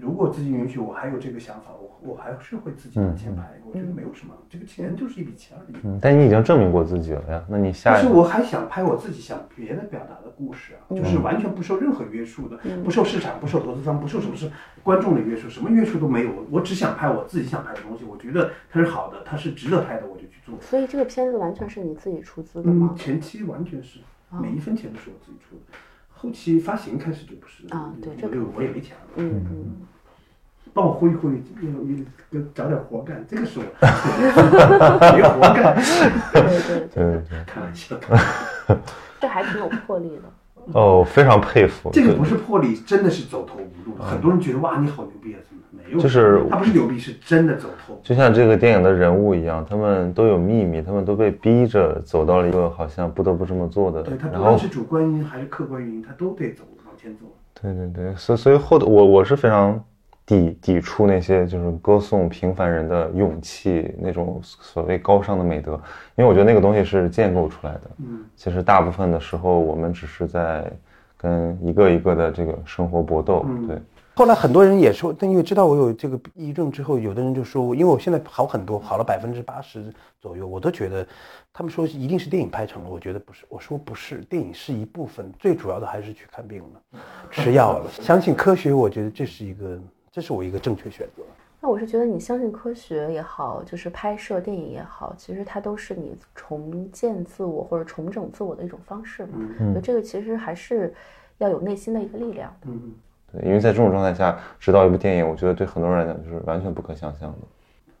[0.00, 5.76] 如果资金允许，我还有这个想法，我我还是会自己拿钱拍，我觉得没有什么，这个钱就是一笔钱而已。
[5.84, 14.50] 嗯，但你已经证明过自己了呀，那你下但是我还想拍我自己想别的表达的故事啊，就是完全不受任何约束的，不受市场、不受投资方、不受什么是
[14.82, 16.30] 观众的约束，什么约束都没有。
[16.50, 20.54] 我只想拍我自己想拍的东西，我觉得它是好的，它是值得拍的，我就去做。
[20.60, 22.96] 所以这个片子完全是你自己出资的吗嗯，？
[22.96, 24.00] 前期完全是
[24.40, 25.76] 每一分钱都是我自己出的，
[26.08, 29.66] 后期发行开始就不是啊对这我就我也没钱了，嗯嗯，
[30.72, 33.64] 帮我挥一挥，要要找点活干，这个是我
[35.16, 35.74] 没活干，
[36.32, 37.96] 对对对，对对开玩笑。
[39.20, 40.22] 这还挺有魄力的。
[40.72, 43.96] 哦，非常佩服，这个不是魄力，真的是走投无路。
[43.98, 45.98] 很多人觉得哇，你好牛逼啊，怎么没有？
[45.98, 47.98] 就是他不是牛逼，是真的走投。
[48.02, 57.24] 就像这个电影的人物一样，他们都有秘密，他们都被逼着走到了一个好像不得不这么做的对他，不管是主观原因还是客观原因，他都得走往前走。
[57.60, 59.82] 对对对，所以所以后头我我是非常
[60.30, 65.72] 抵抵触那些就是歌颂平凡人的勇气那种所谓高尚的美德，
[66.14, 67.80] 因为我觉得那个东西是建构出来的。
[67.98, 70.70] 嗯，其实大部分的时候我们只是在
[71.16, 73.44] 跟一个一个的这个生活搏斗。
[73.48, 73.76] 嗯对，
[74.14, 81.04] 后来很多人也说，但因为知道我有这个抑郁症之后，有的人就说我，因为我现在好很多，好了百分之八十左右，我都觉得，
[81.52, 87.00] 他们说一定是电影拍成了，我觉得不是，我说不是，电影是一部分，最主要的还是去看病了，
[87.32, 89.78] 吃药了，相信科学，我觉得这是一个，
[90.12, 91.22] 这是我一个正确选择。
[91.60, 99.38] 那我是觉得你相信科学也好，就是拍摄电影也好，其实它都是你重建自我或者重整自我的一种方式嘛。
[99.58, 100.92] 我觉得这个其实还是
[101.38, 102.68] 要有内心的一个力量的。
[102.68, 102.94] 嗯，
[103.30, 107.38] 对，因为在这种状态下指导一部电影，我觉得对很多人来讲就是完全不可想象的。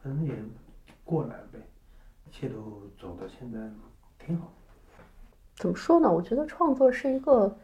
[0.02, 0.32] 反正也
[1.04, 1.58] 过来呗，
[2.26, 2.54] 一切都
[2.98, 3.58] 走到现在
[4.24, 4.50] 挺好。
[5.56, 6.10] 怎么说呢？
[6.10, 7.54] 我觉得创作是一个，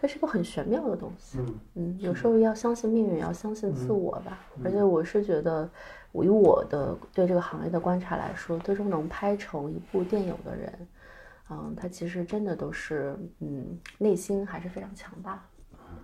[0.00, 1.38] 它是一个很玄妙的东西。
[1.38, 4.38] 嗯嗯，有时候要相信命运，也要相信自我吧。
[4.64, 5.68] 而且我是觉得，
[6.12, 10.88] 我以我的对这个行业的观察来说，最终能拍成一部电影的人，
[11.50, 15.40] 嗯，他其实真的都是，嗯，内心还是非常强大的。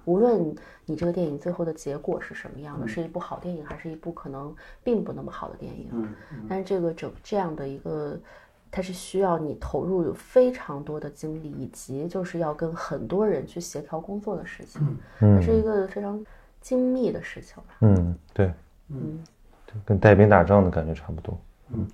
[0.06, 0.54] 无论
[0.84, 8.18] 你这个电影最后的结果是什么样的，是一部好电影，还是一部可能并不那么好的电影，嗯但是这个整这样的一个，
[8.74, 14.82] 它是需要你投入有非常多的精力，以及就是要跟很多人去协调工作的事情，
[15.20, 16.20] 它是一个非常
[16.60, 17.76] 精密的事情吧。
[17.82, 18.52] 嗯，对，
[18.88, 19.22] 嗯，
[19.64, 21.38] 就跟带兵打仗的感觉差不多。
[21.72, 21.86] 嗯，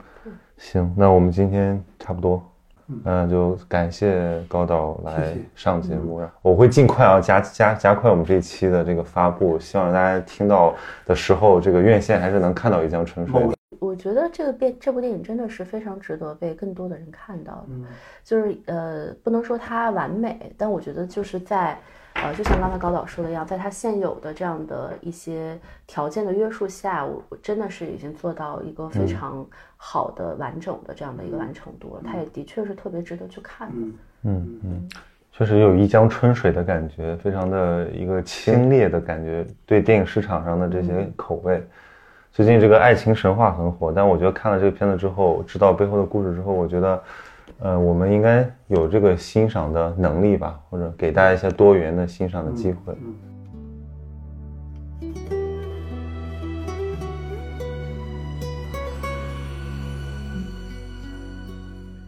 [0.57, 2.43] 行，那我们今天差不多，
[3.05, 10.75] 嗯、就感谢高导来上节目，我会尽快啊加加加快我们这一期的这个发布，希望大家听到
[11.05, 13.55] 的时候，这个院线还是能看到《一江春水》的。
[13.79, 17.67] 我觉得这个电这部电影真的是非常值得被更多的人看到的。
[17.69, 17.87] 嗯
[18.25, 21.79] 就是呃，不能说它完美，但我觉得就是在
[22.15, 25.57] 呃，就像刚才高导说的一样，在它现有的这样的一些
[25.87, 32.03] 条件的约束下，我我真的是已经做到一个非常好的、完整的这样的一个完成度了。
[32.05, 33.75] 它也的确是特别值得去看的。
[33.77, 34.89] 嗯嗯嗯，
[35.31, 41.63] 确实有一江春水的感觉，非常的一个清冽的感觉，对电影市场上的这些口味。
[42.33, 47.03] 最近这个爱情神话很火，但我觉得看了这个片子之后，知道背后的故事之后，我觉得，
[47.59, 52.95] 呃，我们应该有这个欣赏的能力吧，或者给大家一些多元的欣赏的机会。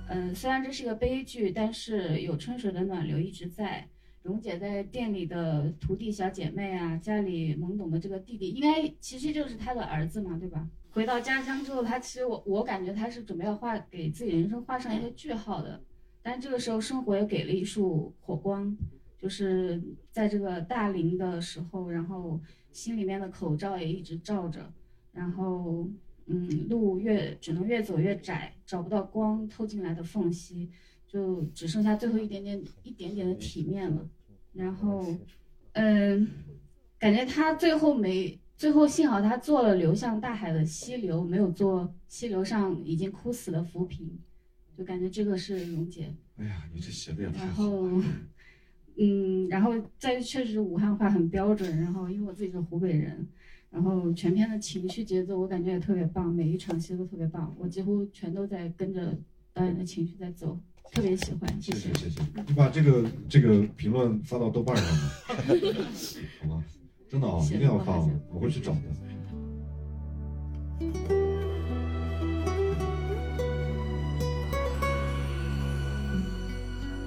[0.09, 3.89] 嗯，虽然这是个悲剧，但是有春水的暖流一直在。
[4.23, 10.69] 蓉姐在店里的徒弟小姐妹啊，家里懵懂的这个弟弟，应该其实就是她的儿子嘛，对吧？
[10.93, 15.83] 回到家乡之后，他其实我我感觉他是准备要画给自己人生画上一个句号的。
[16.23, 18.77] 但这个时候，生活也给了一束火光，
[19.19, 22.39] 就是在这个大龄的时候，然后
[22.73, 24.73] 心里面的口罩也一直罩着，
[25.13, 25.89] 然后
[26.27, 30.71] 嗯，路越只能越走越窄，找不到光透进来的缝隙。
[31.13, 34.09] 就只剩下最后一点点、一点点的体面了，
[34.55, 35.05] 然后，
[35.73, 36.27] 嗯，
[36.99, 44.19] 感觉他最后没，最后幸好他做了流向大海的溪流，没有做溪流上已经枯死的浮萍，
[44.75, 46.15] 就感觉这个是溶解。
[46.39, 48.01] 哎呀，你这写的也然后，
[48.97, 53.29] 嗯，然后再确实武汉话很标准，然后因为我自己是湖北人，
[53.69, 59.15] 然后全片的情绪节奏我感觉也特别棒，每一场戏都特别棒，我几乎全都在跟着
[59.53, 60.59] 导演的情绪在走。
[60.91, 62.21] 特别喜欢，谢谢谢谢。
[62.47, 65.11] 你把这个这个评论发到豆瓣上吗？
[66.41, 66.65] 好吗？
[67.09, 67.99] 真的啊，一定要发，
[68.31, 68.81] 我会去找的。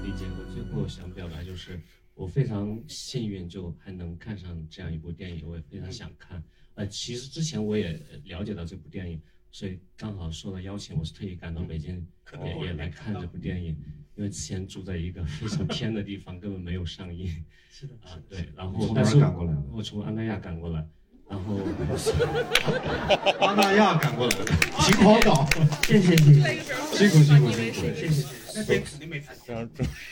[0.03, 1.79] 李姐，我最后想表达就是，
[2.13, 6.43] 我非常幸运，就还能看上这样一部电影，我也非常想看。
[6.73, 9.21] 呃，其实之前我也了解到这部电影。
[9.55, 12.05] 所以刚好受到邀请，我是特意赶到北京，
[12.43, 13.73] 也也来看这部电影。
[14.17, 17.25] 因为之前住在一个非常偏的地方， 根本没有上映。
[17.71, 18.49] 是的啊，对。
[18.53, 19.53] 然后，但是赶过来？
[19.71, 20.85] 我从安那亚赶过来。
[21.29, 21.55] 然后，
[23.39, 24.45] 安那亚赶过来的，
[24.81, 25.47] 秦皇岛。
[25.83, 26.53] 谢谢谢谢，
[26.93, 28.27] 辛苦辛苦辛苦，谢谢。
[28.55, 29.69] 那边肯定没拍片。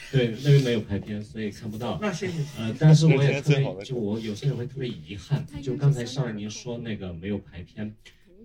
[0.10, 2.00] 对，那边没有拍片，所以看不到。
[2.02, 2.42] 那谢谢。
[2.58, 7.94] 呃，但是我也特别，就我有些人会特别遗憾，就刚才上人您说那个没有排片。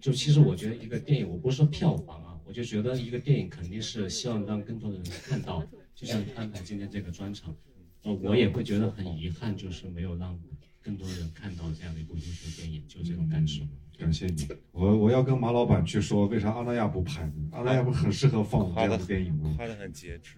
[0.00, 5.62] 就其实我觉得一个电影，我不是说票房啊，我就觉得一个电影肯定是希望让更多的人看到。
[5.98, 7.52] 就像安排今天这个专场，
[8.04, 10.38] 呃，我也会觉得很遗憾，就是没有让
[10.80, 13.64] 更多人看到这样的一部优秀电影，就这种感受。
[13.98, 17.48] 感谢你，我我要跟马老板去说，为啥阿那亚不拍呢？
[17.50, 19.52] 阿那亚不很适合放这样的电影吗？
[19.58, 20.34] 拍的很节制，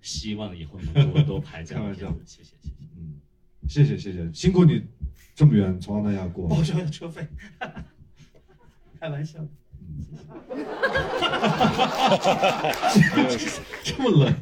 [0.00, 1.90] 希望以后能够多拍这样的。
[1.98, 3.20] 开玩笑，谢谢谢谢，嗯，
[3.68, 4.84] 谢谢谢谢，辛苦你
[5.34, 7.26] 这么远从阿那亚过，报销车费。
[9.02, 9.40] 开玩笑，
[13.82, 14.32] 这么冷。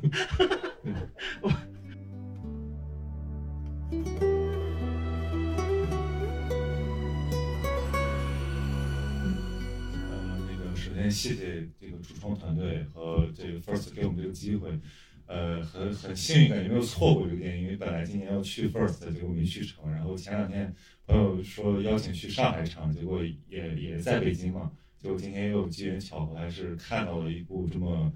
[10.10, 14.78] 呃，那个首先谢谢这个主创团队和这个 First 给我们这个机会，
[15.24, 20.74] 呃，很很幸运感觉没有错过这个电影，因为本来今年要去 First，结果没去成，然后前两天。
[21.10, 24.70] 朋友说邀请去上海场，结果也也在北京嘛。
[24.96, 28.12] 结果今天又机缘巧合，还是看到了一部这么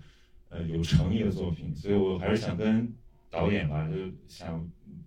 [0.49, 1.75] 呃有诚意的作品。
[1.75, 2.89] 所以我还是想跟
[3.31, 3.97] 导演吧，就
[4.29, 4.65] 想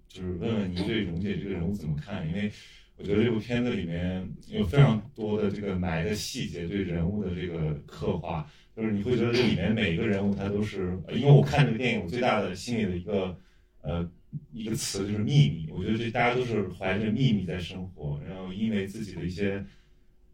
[0.09, 2.27] 就是问问您对蓉姐这个人物怎么看？
[2.27, 2.51] 因为
[2.97, 8.45] 我觉得这部片子里面有非常多的这个埋的细节，对人物的这个刻画，
[8.75, 13.37] 就是你会觉得这里面每一个人物他都是，因为我看这个电影，我最大的心里的一个
[13.81, 14.09] 呃。
[14.51, 19.63] 一个词就是秘密，我觉得这大家都是怀着秘密在生活，然后因为自己的一些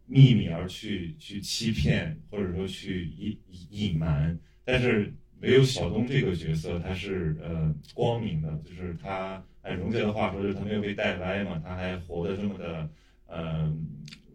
[0.06, 3.38] 秘密而去去欺骗，或者说去隐
[3.70, 4.38] 隐瞒。
[4.64, 12.90] 但是没有小东这个角色，他是呃光明的，就是他按荣姐的话说，就是他没有被带歪嘛，他还活得这么的
[13.26, 13.74] 呃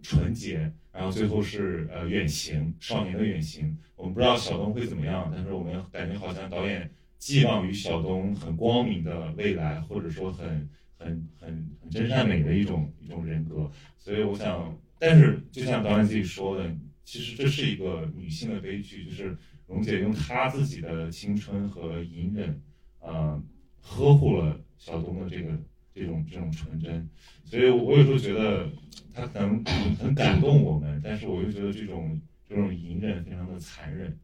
[0.02, 3.78] 纯洁，然后最后是呃远行，少年的远行。
[3.96, 6.90] 我们不知道小东会怎么样，但是我们感觉好像导演。
[7.20, 16.74] 寄望于小东很光明的未来，或者说很很很很真善美的一种一种人格，所以我想，但是就像导演自己说的，
[17.04, 19.38] 其实这是一个女性的悲剧，就是
[19.68, 22.62] 蓉姐用她自己的青春和隐忍，
[23.02, 23.42] 呃，
[23.82, 25.52] 呵护了小东的这个
[25.94, 27.10] 这种这种纯真，
[27.44, 28.70] 所以我有时候觉得
[29.14, 29.62] 她可能
[29.98, 34.18] 很感动我们，但是我又觉得这种这种隐忍非常的残忍。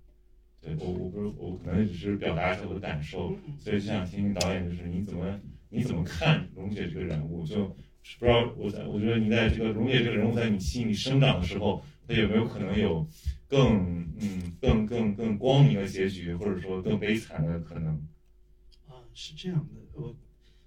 [0.65, 5.39] 对我，我不是我可能只是表达一下我的感受，所以就想听听导演，就是你怎么
[5.69, 7.45] 你怎么看蓉姐这个人物？
[7.45, 7.67] 就
[8.19, 13.07] 不知道我在我觉得你在这个蓉姐这个人物在你心里生长的时候，她有没有可能有
[13.47, 17.93] 更嗯更更更光明的结局，或者说更悲惨的可能？
[18.87, 20.15] 啊，是这样的，我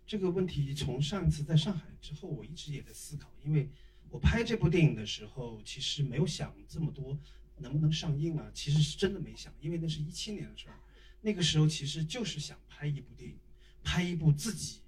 [0.07, 3.69] 这个问题从上次在上海之后，我一直也在思考，因为
[4.11, 7.19] 我拍这部电影的时候，其实没有想这么多。
[7.61, 8.51] 能不能上映啊？
[8.55, 10.79] 其实是真的没想，因为那是一七年的事儿，
[11.21, 13.39] 那个时候其实就是想拍一部电影，
[13.83, 14.81] 拍一部自己，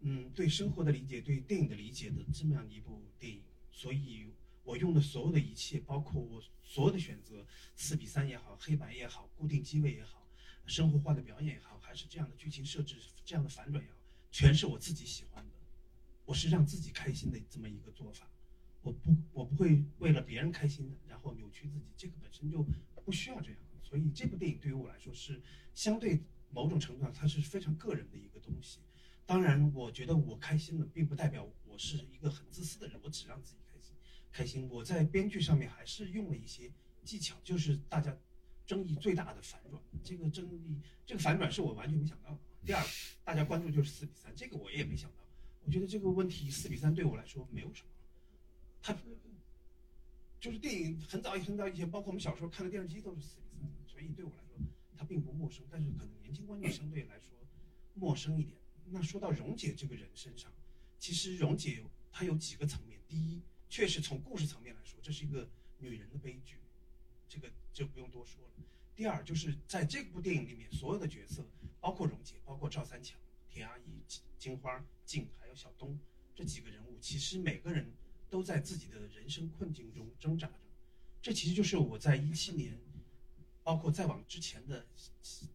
[0.00, 3.42] 嗯，对生活的理解、对电影的理解的这么样的一部电影。
[3.70, 4.30] 所以
[4.64, 10.28] 我用的所有的一切，包括我所有的选择，四比三也好，黑白也好，固定机位也好，
[10.66, 13.96] 生活化的表演也好，还是这样的剧情设置、这样的反转也好，
[14.30, 15.56] 全是我自己喜欢的。
[16.24, 18.30] 我是让自己开心的这么一个做法，
[18.82, 22.66] 我不我不会为了别人开心的后扭曲自己，这个本身就
[23.04, 23.58] 不需要这样。
[23.82, 25.40] 所以这部电影对于我来说是
[25.74, 28.80] 相对某种程度上它是非常个人的一个东西。
[29.24, 33.94] 当然，我觉得我开心了，并不代表我是一个很自私的人，我只让自己开心。
[34.32, 36.70] 开心，我在编剧上面还是用了一些
[37.04, 38.16] 技巧，就是大家
[38.66, 39.80] 争议最大的反转。
[40.02, 42.38] 这个争议，这个反转是我完全没想到的。
[42.64, 42.82] 第二，
[43.22, 45.16] 大家关注就是四比三，这个我也没想到。
[45.64, 47.88] 我觉得这个问题四比三对我来说没有什么，
[48.82, 48.92] 它
[50.42, 54.56] 就是电影很早很早以前，包括我们小时候看的电视机都是四比三，所以对我来说
[54.96, 55.64] 它并不陌生。
[55.70, 57.28] 但是可能年轻观众相对来说
[57.94, 58.58] 陌生一点。
[58.86, 60.52] 那说到蓉姐这个人身上，
[60.98, 62.98] 其实蓉姐她有几个层面。
[63.06, 65.48] 第一，确实从故事层面来说，这是一个
[65.78, 66.56] 女人的悲剧，
[67.28, 68.64] 这个就不用多说了。
[68.96, 71.46] 第二，就是在这部电影里面，所有的角色，
[71.78, 73.16] 包括蓉姐，包括赵三强、
[73.48, 74.02] 田阿姨、
[74.40, 75.96] 金花、静，还有小东
[76.34, 77.88] 这几个人物，其实每个人
[78.32, 80.54] 都在自己的人生困境中挣扎着。
[81.20, 82.80] 这其实就是我在一七年，
[83.62, 84.86] 包括再往之前的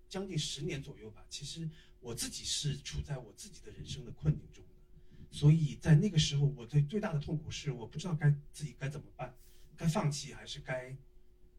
[0.08, 1.68] 将近十年左右吧，其实
[2.00, 5.26] 我自己是处在我自己的人生的困境中的。
[5.32, 9.36] 所以在那个时候，我最最大的痛苦是我不知道该自己该怎么办，
[9.76, 10.96] 该放弃还是该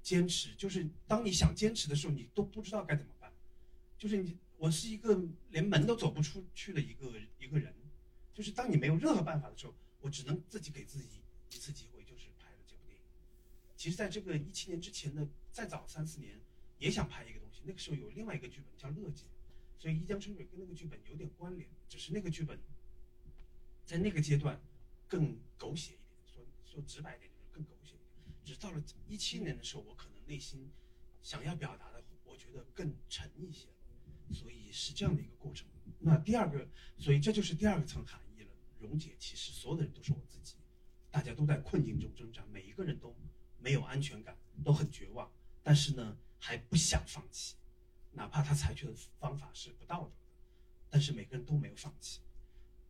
[0.01, 0.55] 坚持。
[0.55, 3.32] 就是当你想坚持的时候，你都不知道该怎么办。
[3.99, 5.20] 就是你，我是一个
[5.51, 7.74] 连门都走不出去的一个一个人。
[8.32, 9.74] 就是当你没有任何办法的时候，
[10.09, 11.20] 我只能自己给自己
[11.51, 13.05] 一次机会，就是拍了这部电影。
[13.76, 16.40] 其实，在这个一七年之前的再早三四年，
[16.78, 17.60] 也想拍一个东西。
[17.66, 19.24] 那个时候有另外一个剧本叫《乐姐》，
[19.78, 22.59] 所以《一江春水》跟那个剧本有点关联，只是那个剧本。
[23.85, 24.59] 在那个阶段，
[25.06, 28.35] 更狗血一点，说说直白一点就是更狗血一点。
[28.47, 30.70] 只是到了一七年的时候，我可能内心
[31.22, 35.68] 想要表达的，我觉得更沉一些了，所以是这样的一个过程。
[35.98, 36.66] 那第二个，
[36.97, 38.28] 所以这就是第二个层含义。
[38.81, 40.57] 溶解，其实所有的人都是我自己，
[41.11, 43.15] 大家都在困境中挣扎，每一个人都
[43.59, 45.31] 没有安全感，都很绝望，
[45.63, 47.57] 但是呢，还不想放弃，
[48.13, 50.17] 哪怕他采取的方法是不道德的，
[50.91, 52.21] 但是每个人都没有放弃。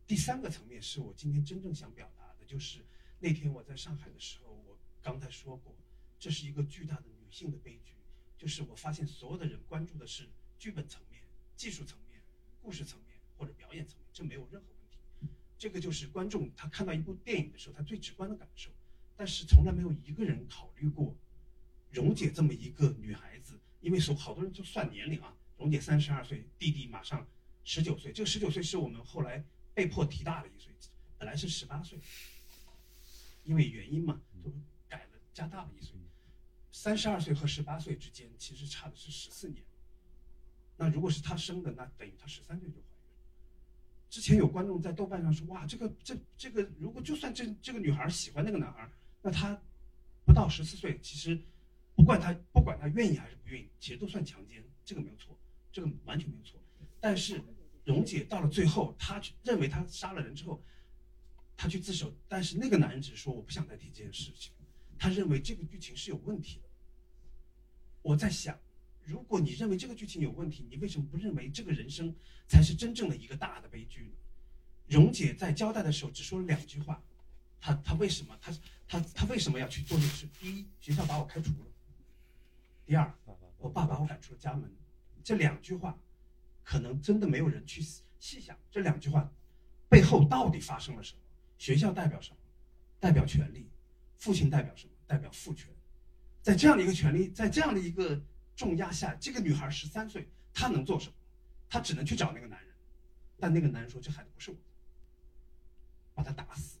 [0.05, 2.85] 第三个层面是我今天真正想表达的，就是
[3.19, 5.75] 那天我在上海的时候，我刚才说过，
[6.19, 7.93] 这是一个巨大的女性的悲剧。
[8.37, 11.21] 就是我发现所有的人关注的是剧本层面、
[11.57, 12.21] 技术层面、
[12.61, 14.67] 故事层面或者表演层面，这没有任何。
[15.59, 18.71] 这个就是观众他看到一部电影的时候，他最直观的感受。
[19.15, 21.15] 但是从来没有一个人考虑过，
[21.91, 27.27] 蓉姐这么一个女孩子，因为说好多人就算年龄啊，蓉姐三十二岁，弟弟马上
[27.63, 29.43] 十九岁，这个十九岁是我们后来。
[29.71, 30.73] 被迫提大了一岁，
[31.17, 31.97] 本来是十八岁，
[33.45, 34.51] 因为原因嘛，就
[34.89, 35.95] 改了加大了一岁。
[36.69, 39.63] 三十二岁和十八岁之间其实差的是十四年。
[40.75, 42.75] 那如果是他生的，那等于他十三岁就。
[44.09, 48.89] 之前有观众在豆瓣上说：“哇，这个这这个，如果就算这这个女孩喜欢那个男孩，
[49.21, 49.59] 那他
[50.25, 51.39] 不到十四岁，其实
[51.95, 55.37] 不管他不管他愿意还是不愿意，其实都算强奸，这个没有错，
[55.71, 56.59] 这个完全没有错。
[56.99, 57.41] 但是。”
[57.85, 60.61] 蓉姐到了最后，她认为她杀了人之后，
[61.57, 64.53] 她去自首，但是那个男人只是说我不想再提这件事情，
[64.95, 66.69] 他认为这个剧情是有问题的。
[68.03, 68.55] 我在想，
[69.09, 72.15] 如果你认为这个剧情有问题，你为什么不认为这个人生
[72.47, 74.11] 才是真正的一个大的悲剧呢？
[74.87, 77.01] 蓉姐在交代的时候只说了两句话，
[77.59, 78.53] 她她为什么她
[78.87, 80.27] 她她为什么要去做这个事？
[80.39, 81.65] 第一，学校把我开除了；
[82.85, 83.11] 第二，
[83.57, 84.71] 我爸把我赶出了家门。
[85.23, 85.97] 这两句话。
[86.61, 87.81] 可能真的没有人去
[88.19, 89.27] 细想这两句话
[89.89, 91.19] 背后到底发生了什么。
[91.57, 92.37] 学校代表什么？
[92.99, 93.67] 代表权利。
[94.17, 94.93] 父亲代表什么？
[95.07, 95.67] 代表父权。
[96.43, 98.21] 在这样的一个权利，在这样的一个
[98.59, 101.13] 重压下，这个女孩十三岁，她能做什么？
[101.69, 102.75] 她只能去找那个男人。
[103.39, 104.63] 但那个男人说：“这孩子不是我的，
[106.13, 106.77] 把他打死。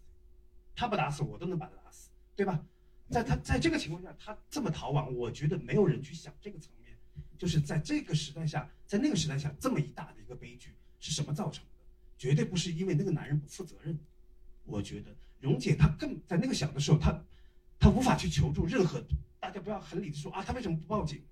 [0.75, 2.61] 他不打死我，都能把他打死，对吧？”
[3.09, 6.97] 在他在这个情况下，他这么逃亡，我觉得没有人去想这个层面。
[7.37, 11.71] 就是在这个时代下，在那个时代下，这么一大的一个悲剧是什么造成的？
[12.17, 13.97] 绝对不是因为那个男人不负责任。
[14.65, 17.23] 我觉得蓉姐她更在那个小的时候，她
[17.79, 19.01] 她无法去求助任何。
[19.39, 21.23] 大家不要很理智说啊，她为什么不报警？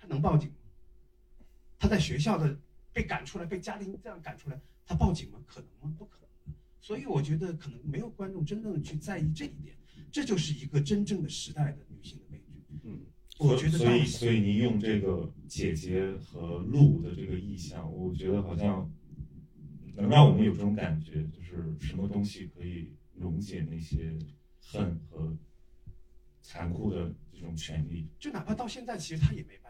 [0.00, 0.56] 她能报警吗？
[1.78, 2.58] 他在学校的
[2.92, 5.38] 被赶出来，被家庭这样赶出来，他报警吗？
[5.46, 5.94] 可能吗？
[5.98, 6.54] 不可能。
[6.80, 9.76] 所以我觉得可能没有观众真正的去在意这一点。
[10.10, 12.64] 这就是一个真正的时代的女性的悲剧。
[12.82, 13.00] 嗯。
[13.38, 18.90] 我觉得，所以，所以您用这个姐姐和鹿的这个意象，我觉得好像
[19.94, 24.18] 能让我们有这种感觉，就是什么东西可以溶解那些
[24.60, 25.34] 恨和
[26.42, 28.08] 残酷的这种权利。
[28.18, 29.69] 就哪怕到现在，其实他也没办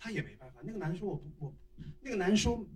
[0.00, 0.60] 他也没办法。
[0.64, 1.54] 那个男人说我不我，
[2.00, 2.66] 那个男人说，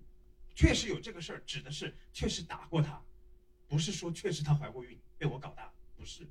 [0.55, 3.02] 确实有这个事儿，指的是确实打过他，
[3.66, 6.28] 不是说确实他怀过孕被我搞大，不是。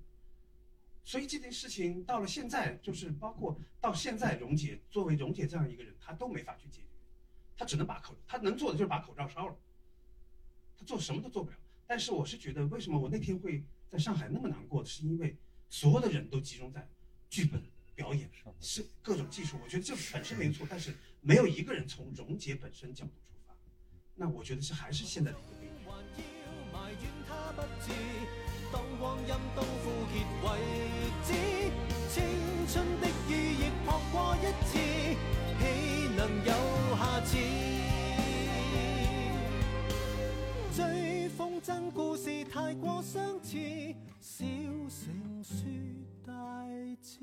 [1.03, 6.88] 所以这件事情到了现在，就是包括到现在，荣姐作为荣姐这样一个人，她都没法去解决，
[7.57, 9.57] 她只能把口，她能做的就是把口罩烧了，
[10.78, 11.57] 她做什么都做不了。
[11.88, 15.36] 但是我是觉得，为什么我那天会在上海那么难过，是因为
[15.70, 16.88] 所有的人都集中在
[17.30, 17.61] 剧本、
[17.95, 18.30] 表演
[18.60, 19.57] 是各种技术。
[19.64, 23.56] 我觉得这本身没错，但是没有一个人从溶解本身角度出发。
[24.15, 26.24] 那我觉得是还是现在的一个悲剧。
[28.72, 30.45] 当光阴都枯竭为
[31.24, 31.30] 止，
[32.10, 32.24] 青
[32.68, 34.72] 春的羽翼扑过一次，
[35.60, 35.61] 岂
[36.15, 36.52] 能有
[36.98, 37.38] 下次？
[40.76, 43.60] 追风筝故事太过相似，
[44.20, 44.44] 小
[44.90, 45.53] 城说
[46.26, 46.32] 大
[47.02, 47.20] 志。